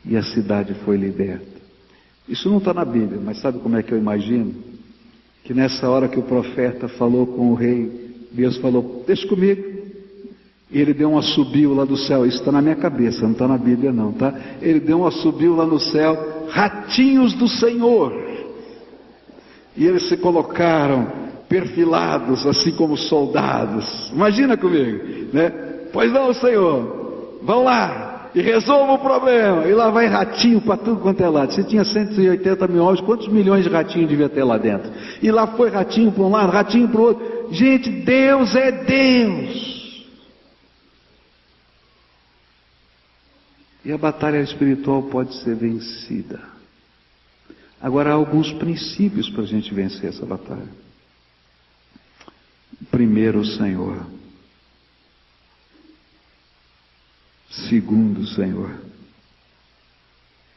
E 0.04 0.16
a 0.16 0.22
cidade 0.22 0.72
foi 0.84 0.96
liberta. 0.96 1.56
Isso 2.28 2.48
não 2.48 2.58
está 2.58 2.72
na 2.72 2.84
Bíblia, 2.84 3.20
mas 3.22 3.40
sabe 3.40 3.58
como 3.58 3.76
é 3.76 3.82
que 3.82 3.92
eu 3.92 3.98
imagino? 3.98 4.54
Que 5.44 5.52
nessa 5.52 5.88
hora 5.88 6.08
que 6.08 6.18
o 6.18 6.22
profeta 6.22 6.88
falou 6.88 7.26
com 7.26 7.52
o 7.52 7.54
rei 7.54 8.06
Deus 8.36 8.58
falou: 8.58 9.04
Deixa 9.06 9.26
comigo. 9.26 9.75
Ele 10.80 10.92
deu 10.92 11.10
um 11.10 11.18
assobio 11.18 11.74
lá 11.74 11.84
do 11.84 11.96
céu. 11.96 12.26
Isso 12.26 12.38
está 12.38 12.52
na 12.52 12.60
minha 12.60 12.76
cabeça, 12.76 13.22
não 13.22 13.32
está 13.32 13.46
na 13.46 13.58
Bíblia, 13.58 13.92
não, 13.92 14.12
tá? 14.12 14.34
Ele 14.60 14.80
deu 14.80 15.00
um 15.00 15.06
assobio 15.06 15.56
lá 15.56 15.64
no 15.64 15.78
céu, 15.78 16.46
ratinhos 16.48 17.34
do 17.34 17.48
Senhor. 17.48 18.12
E 19.76 19.86
eles 19.86 20.08
se 20.08 20.16
colocaram 20.16 21.06
perfilados, 21.48 22.46
assim 22.46 22.72
como 22.72 22.96
soldados. 22.96 24.10
Imagina 24.12 24.56
comigo, 24.56 25.32
né? 25.32 25.50
Pois 25.92 26.12
não, 26.12 26.34
Senhor, 26.34 27.38
vão 27.42 27.64
lá 27.64 28.30
e 28.34 28.42
resolva 28.42 28.92
o 28.92 28.98
problema. 28.98 29.64
E 29.66 29.72
lá 29.72 29.90
vai 29.90 30.06
ratinho 30.06 30.60
para 30.60 30.76
tudo 30.76 31.00
quanto 31.00 31.22
é 31.22 31.28
lado. 31.28 31.54
Se 31.54 31.64
tinha 31.64 31.84
180 31.84 32.68
mil 32.68 32.82
homens, 32.82 33.00
quantos 33.00 33.28
milhões 33.28 33.64
de 33.64 33.70
ratinhos 33.70 34.08
devia 34.08 34.28
ter 34.28 34.44
lá 34.44 34.58
dentro? 34.58 34.90
E 35.22 35.30
lá 35.30 35.46
foi 35.46 35.70
ratinho 35.70 36.12
para 36.12 36.22
um 36.22 36.30
lado, 36.30 36.52
ratinho 36.52 36.88
para 36.88 37.00
o 37.00 37.04
outro. 37.04 37.24
Gente, 37.50 37.88
Deus 37.88 38.54
é 38.54 38.72
Deus. 38.72 39.75
E 43.87 43.92
a 43.92 43.96
batalha 43.96 44.42
espiritual 44.42 45.01
pode 45.05 45.33
ser 45.44 45.55
vencida. 45.55 46.42
Agora, 47.81 48.11
há 48.11 48.14
alguns 48.14 48.53
princípios 48.55 49.31
para 49.31 49.44
a 49.44 49.46
gente 49.46 49.72
vencer 49.72 50.11
essa 50.11 50.27
batalha. 50.27 50.68
Primeiro, 52.90 53.38
o 53.38 53.46
Senhor. 53.46 54.05
Segundo, 57.49 58.22
o 58.22 58.27
Senhor. 58.27 58.77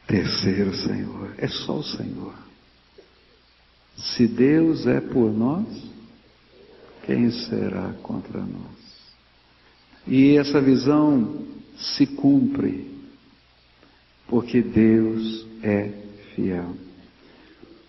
Terceiro, 0.08 0.74
Senhor. 0.74 1.32
É 1.38 1.46
só 1.46 1.78
o 1.78 1.84
Senhor. 1.84 2.34
Se 3.96 4.26
Deus 4.26 4.88
é 4.88 5.00
por 5.00 5.30
nós, 5.30 5.68
quem 7.06 7.30
será 7.30 7.92
contra 8.02 8.40
nós? 8.40 9.14
E 10.04 10.36
essa 10.36 10.60
visão 10.60 11.46
se 11.76 12.08
cumpre, 12.08 12.89
porque 14.30 14.62
Deus 14.62 15.44
é 15.60 15.90
fiel. 16.34 16.76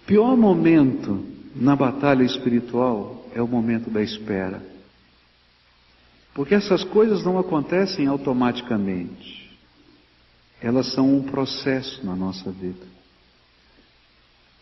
Pior 0.07 0.35
momento 0.35 1.23
na 1.55 1.75
batalha 1.75 2.23
espiritual 2.23 3.29
é 3.35 3.41
o 3.41 3.47
momento 3.47 3.91
da 3.91 4.01
espera. 4.01 4.65
Porque 6.33 6.55
essas 6.55 6.83
coisas 6.83 7.23
não 7.23 7.37
acontecem 7.37 8.07
automaticamente. 8.07 9.51
Elas 10.59 10.91
são 10.93 11.15
um 11.15 11.21
processo 11.21 12.03
na 12.03 12.15
nossa 12.15 12.51
vida. 12.51 12.87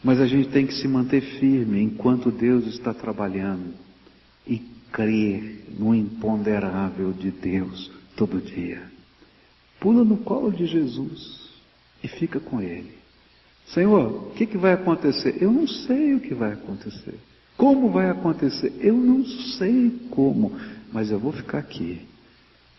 Mas 0.03 0.19
a 0.19 0.27
gente 0.27 0.49
tem 0.49 0.67
que 0.67 0.73
se 0.73 0.87
manter 0.87 1.21
firme 1.39 1.81
enquanto 1.81 2.29
Deus 2.29 2.67
está 2.67 2.93
trabalhando 2.93 3.73
e 4.45 4.59
crer 4.91 5.65
no 5.77 5.95
imponderável 5.95 7.13
de 7.13 7.31
Deus 7.31 7.89
todo 8.17 8.41
dia. 8.41 8.81
Pula 9.79 10.03
no 10.03 10.17
colo 10.17 10.51
de 10.51 10.65
Jesus 10.65 11.48
e 12.03 12.07
fica 12.07 12.39
com 12.39 12.61
Ele. 12.61 12.97
Senhor, 13.67 14.29
o 14.29 14.31
que, 14.31 14.45
que 14.45 14.57
vai 14.57 14.73
acontecer? 14.73 15.37
Eu 15.39 15.51
não 15.51 15.67
sei 15.67 16.15
o 16.15 16.19
que 16.19 16.33
vai 16.33 16.53
acontecer. 16.53 17.15
Como 17.55 17.91
vai 17.91 18.09
acontecer? 18.09 18.73
Eu 18.79 18.95
não 18.95 19.25
sei 19.25 19.91
como, 20.09 20.57
mas 20.91 21.11
eu 21.11 21.19
vou 21.19 21.31
ficar 21.31 21.59
aqui. 21.59 22.01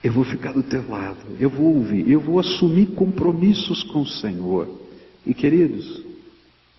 Eu 0.03 0.13
vou 0.13 0.25
ficar 0.25 0.53
do 0.53 0.63
teu 0.63 0.89
lado. 0.89 1.37
Eu 1.39 1.51
vou 1.51 1.77
ouvir. 1.77 2.11
Eu 2.11 2.21
vou 2.21 2.41
assumir 2.41 2.87
compromissos 2.95 3.83
com 3.85 4.01
o 4.01 4.07
Senhor. 4.07 4.81
E 5.27 5.35
queridos, 5.35 6.03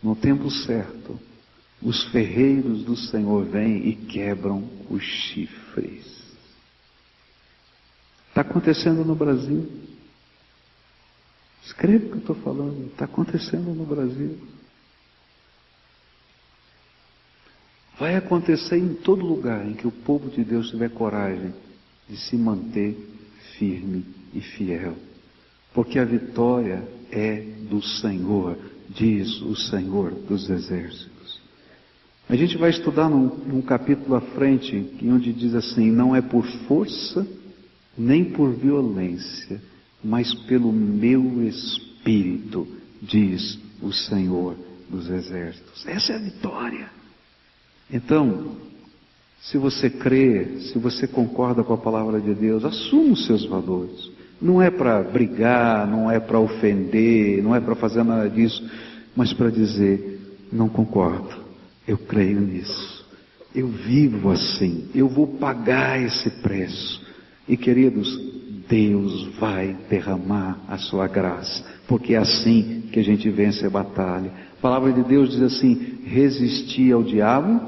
no 0.02 0.16
tempo 0.16 0.50
certo, 0.50 1.20
os 1.82 2.04
ferreiros 2.06 2.84
do 2.84 2.98
Senhor 2.98 3.46
vêm 3.46 3.88
e 3.88 3.96
quebram 3.96 4.64
os 4.90 5.04
chifres. 5.04 6.22
Está 8.30 8.42
acontecendo 8.42 9.06
no 9.06 9.16
Brasil. 9.16 9.70
Escreve 11.64 12.06
o 12.06 12.10
que 12.10 12.16
eu 12.16 12.20
estou 12.20 12.36
falando. 12.38 12.88
Está 12.88 13.06
acontecendo 13.06 13.74
no 13.74 13.86
Brasil. 13.86 14.38
Vai 18.00 18.16
acontecer 18.16 18.78
em 18.78 18.96
todo 18.96 19.26
lugar 19.26 19.66
em 19.68 19.74
que 19.74 19.88
o 19.88 19.92
povo 19.92 20.30
de 20.30 20.44
Deus 20.44 20.72
tiver 20.72 20.90
coragem 20.90 21.54
de 22.10 22.18
se 22.18 22.36
manter 22.36 22.98
firme 23.58 24.06
e 24.34 24.42
fiel. 24.42 24.96
Porque 25.74 26.00
a 26.00 26.06
vitória 26.06 26.84
é 27.12 27.42
do 27.70 27.82
Senhor, 27.82 28.58
diz 28.90 29.42
o 29.42 29.56
Senhor 29.56 30.12
dos 30.12 30.50
Exércitos. 30.50 31.40
A 32.28 32.36
gente 32.36 32.58
vai 32.58 32.70
estudar 32.70 33.10
num, 33.10 33.28
num 33.28 33.62
capítulo 33.62 34.16
à 34.16 34.22
frente, 34.22 34.98
onde 35.04 35.32
diz 35.32 35.54
assim: 35.54 35.92
não 35.92 36.16
é 36.16 36.22
por 36.22 36.46
força 36.68 37.28
nem 37.98 38.26
por 38.26 38.52
violência, 38.54 39.62
mas 40.04 40.34
pelo 40.46 40.72
meu 40.72 41.44
espírito, 41.48 42.68
diz 43.02 43.60
o 43.82 43.92
Senhor 43.92 44.56
dos 44.90 45.10
Exércitos. 45.10 45.86
Essa 45.88 46.14
é 46.14 46.16
a 46.16 46.20
vitória. 46.20 46.90
Então, 47.92 48.56
se 49.42 49.58
você 49.58 49.90
crê, 49.90 50.60
se 50.60 50.78
você 50.78 51.08
concorda 51.08 51.64
com 51.64 51.74
a 51.74 51.78
palavra 51.78 52.20
de 52.22 52.34
Deus, 52.34 52.64
assuma 52.64 53.14
os 53.14 53.26
seus 53.26 53.46
valores. 53.46 54.10
Não 54.42 54.62
é 54.62 54.72
para 54.72 55.02
brigar, 55.04 55.88
não 55.88 56.10
é 56.10 56.20
para 56.20 56.40
ofender, 56.40 57.44
não 57.44 57.56
é 57.56 57.60
para 57.60 57.76
fazer 57.76 58.04
nada 58.04 58.30
disso, 58.30 58.64
mas 59.16 59.34
para 59.34 59.50
dizer: 59.50 60.20
não 60.52 60.68
concordo, 60.68 61.36
eu 61.88 61.98
creio 61.98 62.40
nisso, 62.40 63.06
eu 63.54 63.68
vivo 63.68 64.32
assim, 64.32 64.90
eu 64.96 65.08
vou 65.08 65.28
pagar 65.28 66.02
esse 66.02 66.30
preço. 66.42 67.02
E 67.48 67.58
queridos, 67.58 68.08
Deus 68.72 69.26
vai 69.38 69.76
derramar 69.90 70.58
a 70.66 70.78
sua 70.78 71.06
graça, 71.06 71.62
porque 71.90 72.14
é 72.14 72.18
assim 72.18 72.84
que 72.90 73.02
a 73.02 73.04
gente 73.04 73.30
vence 73.30 73.66
a 73.66 73.70
batalha. 73.70 74.32
A 74.58 74.62
palavra 74.62 74.94
de 74.94 75.04
Deus 75.04 75.32
diz 75.32 75.42
assim: 75.42 76.00
resistir 76.06 76.94
ao 76.94 77.04
diabo 77.04 77.60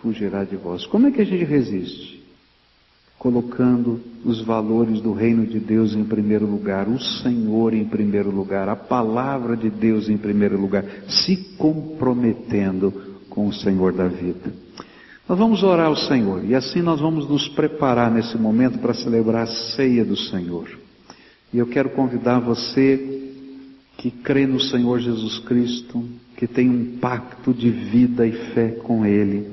fugirá 0.00 0.42
de 0.42 0.56
vós. 0.56 0.86
Como 0.86 1.06
é 1.06 1.10
que 1.10 1.20
a 1.20 1.26
gente 1.26 1.44
resiste? 1.44 2.18
Colocando 3.18 4.00
os 4.24 4.40
valores 4.40 5.02
do 5.02 5.12
reino 5.12 5.46
de 5.46 5.60
Deus 5.60 5.94
em 5.94 6.04
primeiro 6.04 6.46
lugar, 6.46 6.88
o 6.88 6.98
Senhor 6.98 7.74
em 7.74 7.84
primeiro 7.84 8.30
lugar, 8.30 8.70
a 8.70 8.76
palavra 8.76 9.54
de 9.54 9.68
Deus 9.68 10.08
em 10.08 10.16
primeiro 10.16 10.58
lugar, 10.58 10.82
se 11.06 11.36
comprometendo 11.58 12.90
com 13.28 13.46
o 13.48 13.52
Senhor 13.52 13.92
da 13.92 14.08
vida. 14.08 14.50
Nós 15.30 15.38
vamos 15.38 15.62
orar 15.62 15.86
ao 15.86 15.94
Senhor 15.94 16.44
e 16.44 16.56
assim 16.56 16.82
nós 16.82 17.00
vamos 17.00 17.28
nos 17.28 17.46
preparar 17.46 18.10
nesse 18.10 18.36
momento 18.36 18.80
para 18.80 18.92
celebrar 18.92 19.44
a 19.44 19.46
ceia 19.46 20.04
do 20.04 20.16
Senhor. 20.16 20.68
E 21.54 21.58
eu 21.58 21.68
quero 21.68 21.90
convidar 21.90 22.40
você 22.40 23.30
que 23.96 24.10
crê 24.10 24.44
no 24.44 24.58
Senhor 24.58 24.98
Jesus 24.98 25.38
Cristo, 25.38 26.04
que 26.36 26.48
tem 26.48 26.68
um 26.68 26.98
pacto 26.98 27.54
de 27.54 27.70
vida 27.70 28.26
e 28.26 28.32
fé 28.32 28.70
com 28.82 29.06
Ele, 29.06 29.48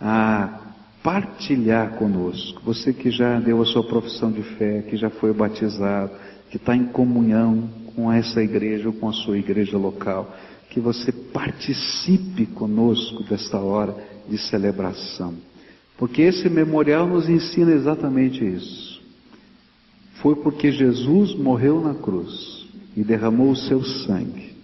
a 0.00 0.56
partilhar 1.02 1.94
conosco. 1.94 2.62
Você 2.64 2.92
que 2.92 3.10
já 3.10 3.40
deu 3.40 3.60
a 3.60 3.66
sua 3.66 3.82
profissão 3.82 4.30
de 4.30 4.44
fé, 4.56 4.82
que 4.82 4.96
já 4.96 5.10
foi 5.10 5.32
batizado, 5.32 6.12
que 6.48 6.58
está 6.58 6.76
em 6.76 6.84
comunhão 6.84 7.68
com 7.92 8.12
essa 8.12 8.40
igreja 8.40 8.86
ou 8.86 8.94
com 8.94 9.08
a 9.08 9.12
sua 9.12 9.36
igreja 9.36 9.76
local, 9.76 10.32
que 10.70 10.78
você 10.78 11.10
participe 11.10 12.46
conosco 12.46 13.24
desta 13.24 13.58
hora 13.58 14.14
de 14.28 14.38
celebração. 14.38 15.34
Porque 15.98 16.22
esse 16.22 16.48
memorial 16.48 17.06
nos 17.06 17.28
ensina 17.28 17.72
exatamente 17.72 18.44
isso. 18.44 19.00
Foi 20.16 20.36
porque 20.36 20.70
Jesus 20.70 21.34
morreu 21.34 21.80
na 21.80 21.94
cruz 21.94 22.66
e 22.96 23.04
derramou 23.04 23.50
o 23.50 23.56
seu 23.56 23.82
sangue, 23.84 24.54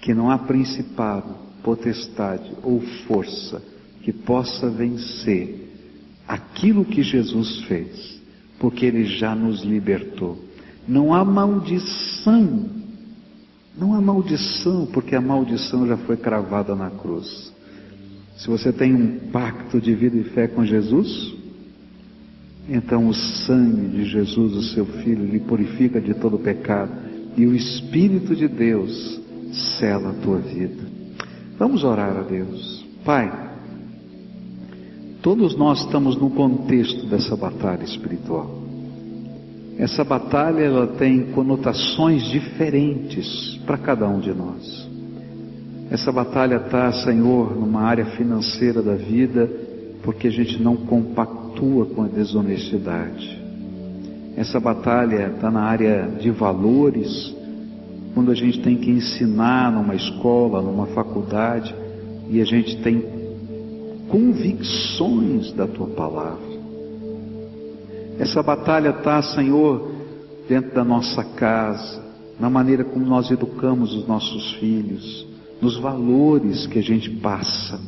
que 0.00 0.14
não 0.14 0.30
há 0.30 0.38
principado, 0.38 1.34
potestade 1.62 2.50
ou 2.62 2.80
força 3.06 3.62
que 4.02 4.12
possa 4.12 4.70
vencer 4.70 5.68
aquilo 6.26 6.84
que 6.84 7.02
Jesus 7.02 7.62
fez, 7.64 8.20
porque 8.58 8.86
Ele 8.86 9.04
já 9.04 9.34
nos 9.34 9.62
libertou. 9.62 10.38
Não 10.88 11.12
há 11.12 11.24
maldição, 11.24 12.70
não 13.76 13.94
há 13.94 14.00
maldição, 14.00 14.86
porque 14.86 15.14
a 15.14 15.20
maldição 15.20 15.86
já 15.86 15.96
foi 15.98 16.16
cravada 16.16 16.74
na 16.74 16.90
cruz. 16.90 17.52
Se 18.40 18.48
você 18.48 18.72
tem 18.72 18.94
um 18.94 19.30
pacto 19.30 19.80
de 19.80 19.94
vida 19.94 20.16
e 20.16 20.24
fé 20.24 20.48
com 20.48 20.64
Jesus, 20.64 21.34
então 22.68 23.08
o 23.08 23.14
sangue 23.14 23.88
de 23.88 24.04
Jesus, 24.04 24.54
o 24.54 24.62
seu 24.74 24.84
Filho, 24.84 25.24
lhe 25.24 25.40
purifica 25.40 26.00
de 26.00 26.14
todo 26.14 26.38
pecado 26.38 26.92
e 27.36 27.46
o 27.46 27.54
Espírito 27.54 28.34
de 28.36 28.48
Deus 28.48 29.20
cela 29.78 30.10
a 30.10 30.14
tua 30.14 30.38
vida. 30.38 30.82
Vamos 31.58 31.84
orar 31.84 32.16
a 32.16 32.22
Deus. 32.22 32.84
Pai, 33.04 33.50
Todos 35.22 35.54
nós 35.54 35.80
estamos 35.80 36.16
no 36.16 36.30
contexto 36.30 37.04
dessa 37.06 37.36
batalha 37.36 37.84
espiritual. 37.84 38.58
Essa 39.76 40.02
batalha 40.02 40.62
ela 40.62 40.86
tem 40.86 41.30
conotações 41.32 42.22
diferentes 42.30 43.58
para 43.66 43.76
cada 43.76 44.08
um 44.08 44.18
de 44.18 44.32
nós. 44.32 44.89
Essa 45.90 46.12
batalha 46.12 46.56
está, 46.56 46.92
Senhor, 46.92 47.56
numa 47.56 47.82
área 47.82 48.06
financeira 48.06 48.80
da 48.80 48.94
vida, 48.94 49.50
porque 50.04 50.28
a 50.28 50.30
gente 50.30 50.62
não 50.62 50.76
compactua 50.76 51.84
com 51.86 52.04
a 52.04 52.06
desonestidade. 52.06 53.40
Essa 54.36 54.60
batalha 54.60 55.32
está 55.34 55.50
na 55.50 55.62
área 55.62 56.08
de 56.20 56.30
valores, 56.30 57.34
quando 58.14 58.30
a 58.30 58.34
gente 58.34 58.60
tem 58.60 58.76
que 58.76 58.88
ensinar 58.88 59.72
numa 59.72 59.96
escola, 59.96 60.62
numa 60.62 60.86
faculdade, 60.86 61.74
e 62.28 62.40
a 62.40 62.44
gente 62.44 62.80
tem 62.82 63.04
convicções 64.08 65.52
da 65.52 65.66
tua 65.66 65.88
palavra. 65.88 66.50
Essa 68.16 68.42
batalha 68.44 68.90
está, 68.90 69.20
Senhor, 69.22 69.90
dentro 70.48 70.72
da 70.72 70.84
nossa 70.84 71.24
casa, 71.24 72.00
na 72.38 72.48
maneira 72.48 72.84
como 72.84 73.04
nós 73.04 73.28
educamos 73.30 73.92
os 73.92 74.06
nossos 74.06 74.52
filhos, 74.54 75.29
nos 75.60 75.78
valores 75.78 76.66
que 76.66 76.78
a 76.78 76.82
gente 76.82 77.10
passa. 77.10 77.80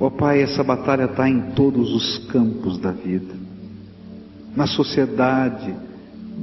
Ó 0.00 0.06
oh, 0.06 0.10
Pai, 0.10 0.42
essa 0.42 0.64
batalha 0.64 1.04
está 1.04 1.28
em 1.28 1.52
todos 1.52 1.92
os 1.92 2.18
campos 2.26 2.78
da 2.78 2.90
vida, 2.90 3.34
na 4.56 4.66
sociedade, 4.66 5.74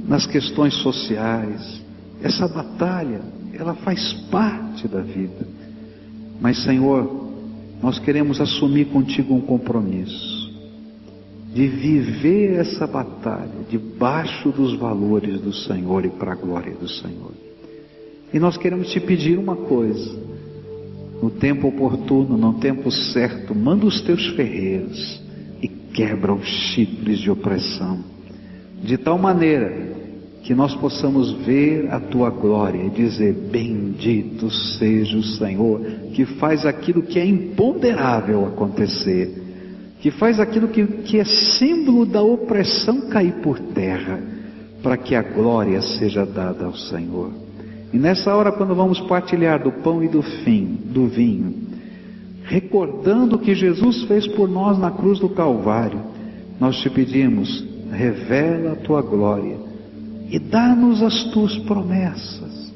nas 0.08 0.26
questões 0.26 0.74
sociais. 0.76 1.82
Essa 2.22 2.48
batalha, 2.48 3.20
ela 3.52 3.74
faz 3.74 4.12
parte 4.30 4.88
da 4.88 5.00
vida. 5.00 5.46
Mas, 6.40 6.62
Senhor, 6.62 7.30
nós 7.82 7.98
queremos 7.98 8.40
assumir 8.40 8.86
contigo 8.86 9.34
um 9.34 9.40
compromisso 9.40 10.50
de 11.52 11.68
viver 11.68 12.54
essa 12.58 12.86
batalha 12.86 13.66
debaixo 13.68 14.50
dos 14.50 14.74
valores 14.78 15.40
do 15.40 15.52
Senhor 15.52 16.04
e 16.04 16.10
para 16.10 16.32
a 16.32 16.36
glória 16.36 16.74
do 16.74 16.88
Senhor. 16.88 17.41
E 18.32 18.38
nós 18.38 18.56
queremos 18.56 18.90
te 18.90 18.98
pedir 18.98 19.38
uma 19.38 19.56
coisa: 19.56 20.10
no 21.22 21.30
tempo 21.30 21.68
oportuno, 21.68 22.36
no 22.36 22.54
tempo 22.54 22.90
certo, 22.90 23.54
manda 23.54 23.86
os 23.86 24.00
teus 24.00 24.26
ferreiros 24.28 25.22
e 25.62 25.68
quebra 25.68 26.32
os 26.32 26.46
chifres 26.46 27.18
de 27.18 27.30
opressão, 27.30 28.00
de 28.82 28.96
tal 28.96 29.18
maneira 29.18 29.92
que 30.42 30.54
nós 30.54 30.74
possamos 30.74 31.30
ver 31.44 31.88
a 31.92 32.00
tua 32.00 32.30
glória 32.30 32.82
e 32.82 32.90
dizer: 32.90 33.32
Bendito 33.32 34.50
seja 34.50 35.16
o 35.16 35.22
Senhor, 35.22 35.80
que 36.14 36.24
faz 36.24 36.66
aquilo 36.66 37.02
que 37.02 37.18
é 37.18 37.26
imponderável 37.26 38.46
acontecer, 38.46 39.30
que 40.00 40.10
faz 40.10 40.40
aquilo 40.40 40.68
que, 40.68 40.84
que 40.84 41.18
é 41.18 41.24
símbolo 41.24 42.04
da 42.04 42.22
opressão 42.22 43.08
cair 43.08 43.34
por 43.34 43.58
terra, 43.58 44.18
para 44.82 44.96
que 44.96 45.14
a 45.14 45.22
glória 45.22 45.80
seja 45.80 46.26
dada 46.26 46.64
ao 46.64 46.74
Senhor. 46.74 47.51
E 47.92 47.98
nessa 47.98 48.34
hora, 48.34 48.50
quando 48.50 48.74
vamos 48.74 49.00
partilhar 49.00 49.62
do 49.62 49.70
pão 49.70 50.02
e 50.02 50.08
do 50.08 50.22
fim, 50.22 50.78
do 50.86 51.06
vinho, 51.06 51.54
recordando 52.44 53.36
o 53.36 53.38
que 53.38 53.54
Jesus 53.54 54.04
fez 54.04 54.26
por 54.28 54.48
nós 54.48 54.78
na 54.78 54.90
cruz 54.90 55.18
do 55.18 55.28
Calvário, 55.28 56.00
nós 56.58 56.76
te 56.76 56.88
pedimos: 56.88 57.64
revela 57.90 58.72
a 58.72 58.76
tua 58.76 59.02
glória 59.02 59.56
e 60.30 60.38
dá-nos 60.38 61.02
as 61.02 61.24
tuas 61.24 61.58
promessas. 61.58 62.72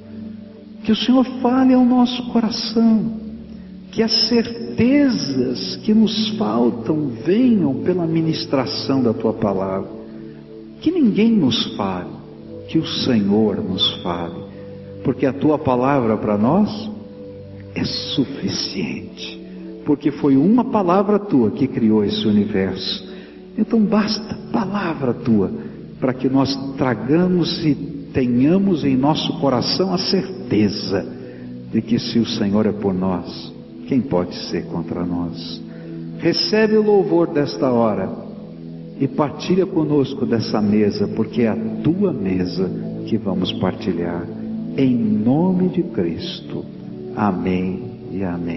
Que 0.85 0.93
o 0.93 0.97
Senhor 0.97 1.25
fale 1.41 1.73
ao 1.73 1.85
nosso 1.85 2.31
coração, 2.31 3.13
que 3.91 4.03
as 4.03 4.29
certezas 4.29 5.77
que 5.77 5.95
nos 5.95 6.37
faltam 6.37 7.09
venham 7.25 7.83
pela 7.83 8.07
ministração 8.07 9.03
da 9.03 9.15
tua 9.15 9.33
palavra. 9.33 9.89
Que 10.81 10.91
ninguém 10.91 11.33
nos 11.33 11.75
fale, 11.77 12.11
que 12.69 12.79
o 12.79 12.87
Senhor 12.87 13.57
nos 13.57 14.03
fale, 14.03 14.46
porque 15.07 15.25
a 15.25 15.33
tua 15.33 15.57
palavra 15.57 16.17
para 16.17 16.37
nós 16.37 16.91
é 17.77 17.85
suficiente, 17.85 19.41
porque 19.87 20.11
foi 20.11 20.37
uma 20.37 20.65
palavra 20.65 21.17
tua 21.17 21.53
que 21.53 21.69
criou 21.69 22.05
esse 22.05 22.27
universo. 22.27 23.07
Então 23.57 23.79
basta 23.85 24.37
palavra 24.51 25.15
tua 25.15 25.49
para 26.01 26.13
que 26.13 26.29
nós 26.29 26.57
tragamos 26.77 27.65
e 27.65 27.77
tenhamos 28.13 28.85
em 28.85 28.97
nosso 28.97 29.39
coração 29.39 29.95
a 29.95 29.99
certeza 29.99 31.07
de 31.73 31.81
que 31.81 32.01
se 32.01 32.19
o 32.19 32.27
Senhor 32.27 32.67
é 32.67 32.73
por 32.73 32.93
nós, 32.93 33.55
Quem 33.87 34.01
pode 34.01 34.35
ser 34.51 34.67
contra 34.67 35.07
nós? 35.07 35.63
Recebe 36.19 36.77
o 36.77 36.83
louvor 36.83 37.29
desta 37.29 37.71
hora 37.71 38.11
e 38.99 39.07
partilha 39.07 39.65
conosco 39.67 40.27
dessa 40.27 40.61
mesa, 40.61 41.07
porque 41.07 41.43
é 41.43 41.49
a 41.49 41.57
tua 41.85 42.13
mesa 42.13 42.69
que 43.07 43.17
vamos 43.17 43.53
partilhar. 43.53 44.36
Em 44.79 44.95
nome 44.95 45.71
de 45.71 45.83
Cristo. 45.83 46.63
Amém 47.17 48.11
e 48.13 48.23
amém. 48.23 48.47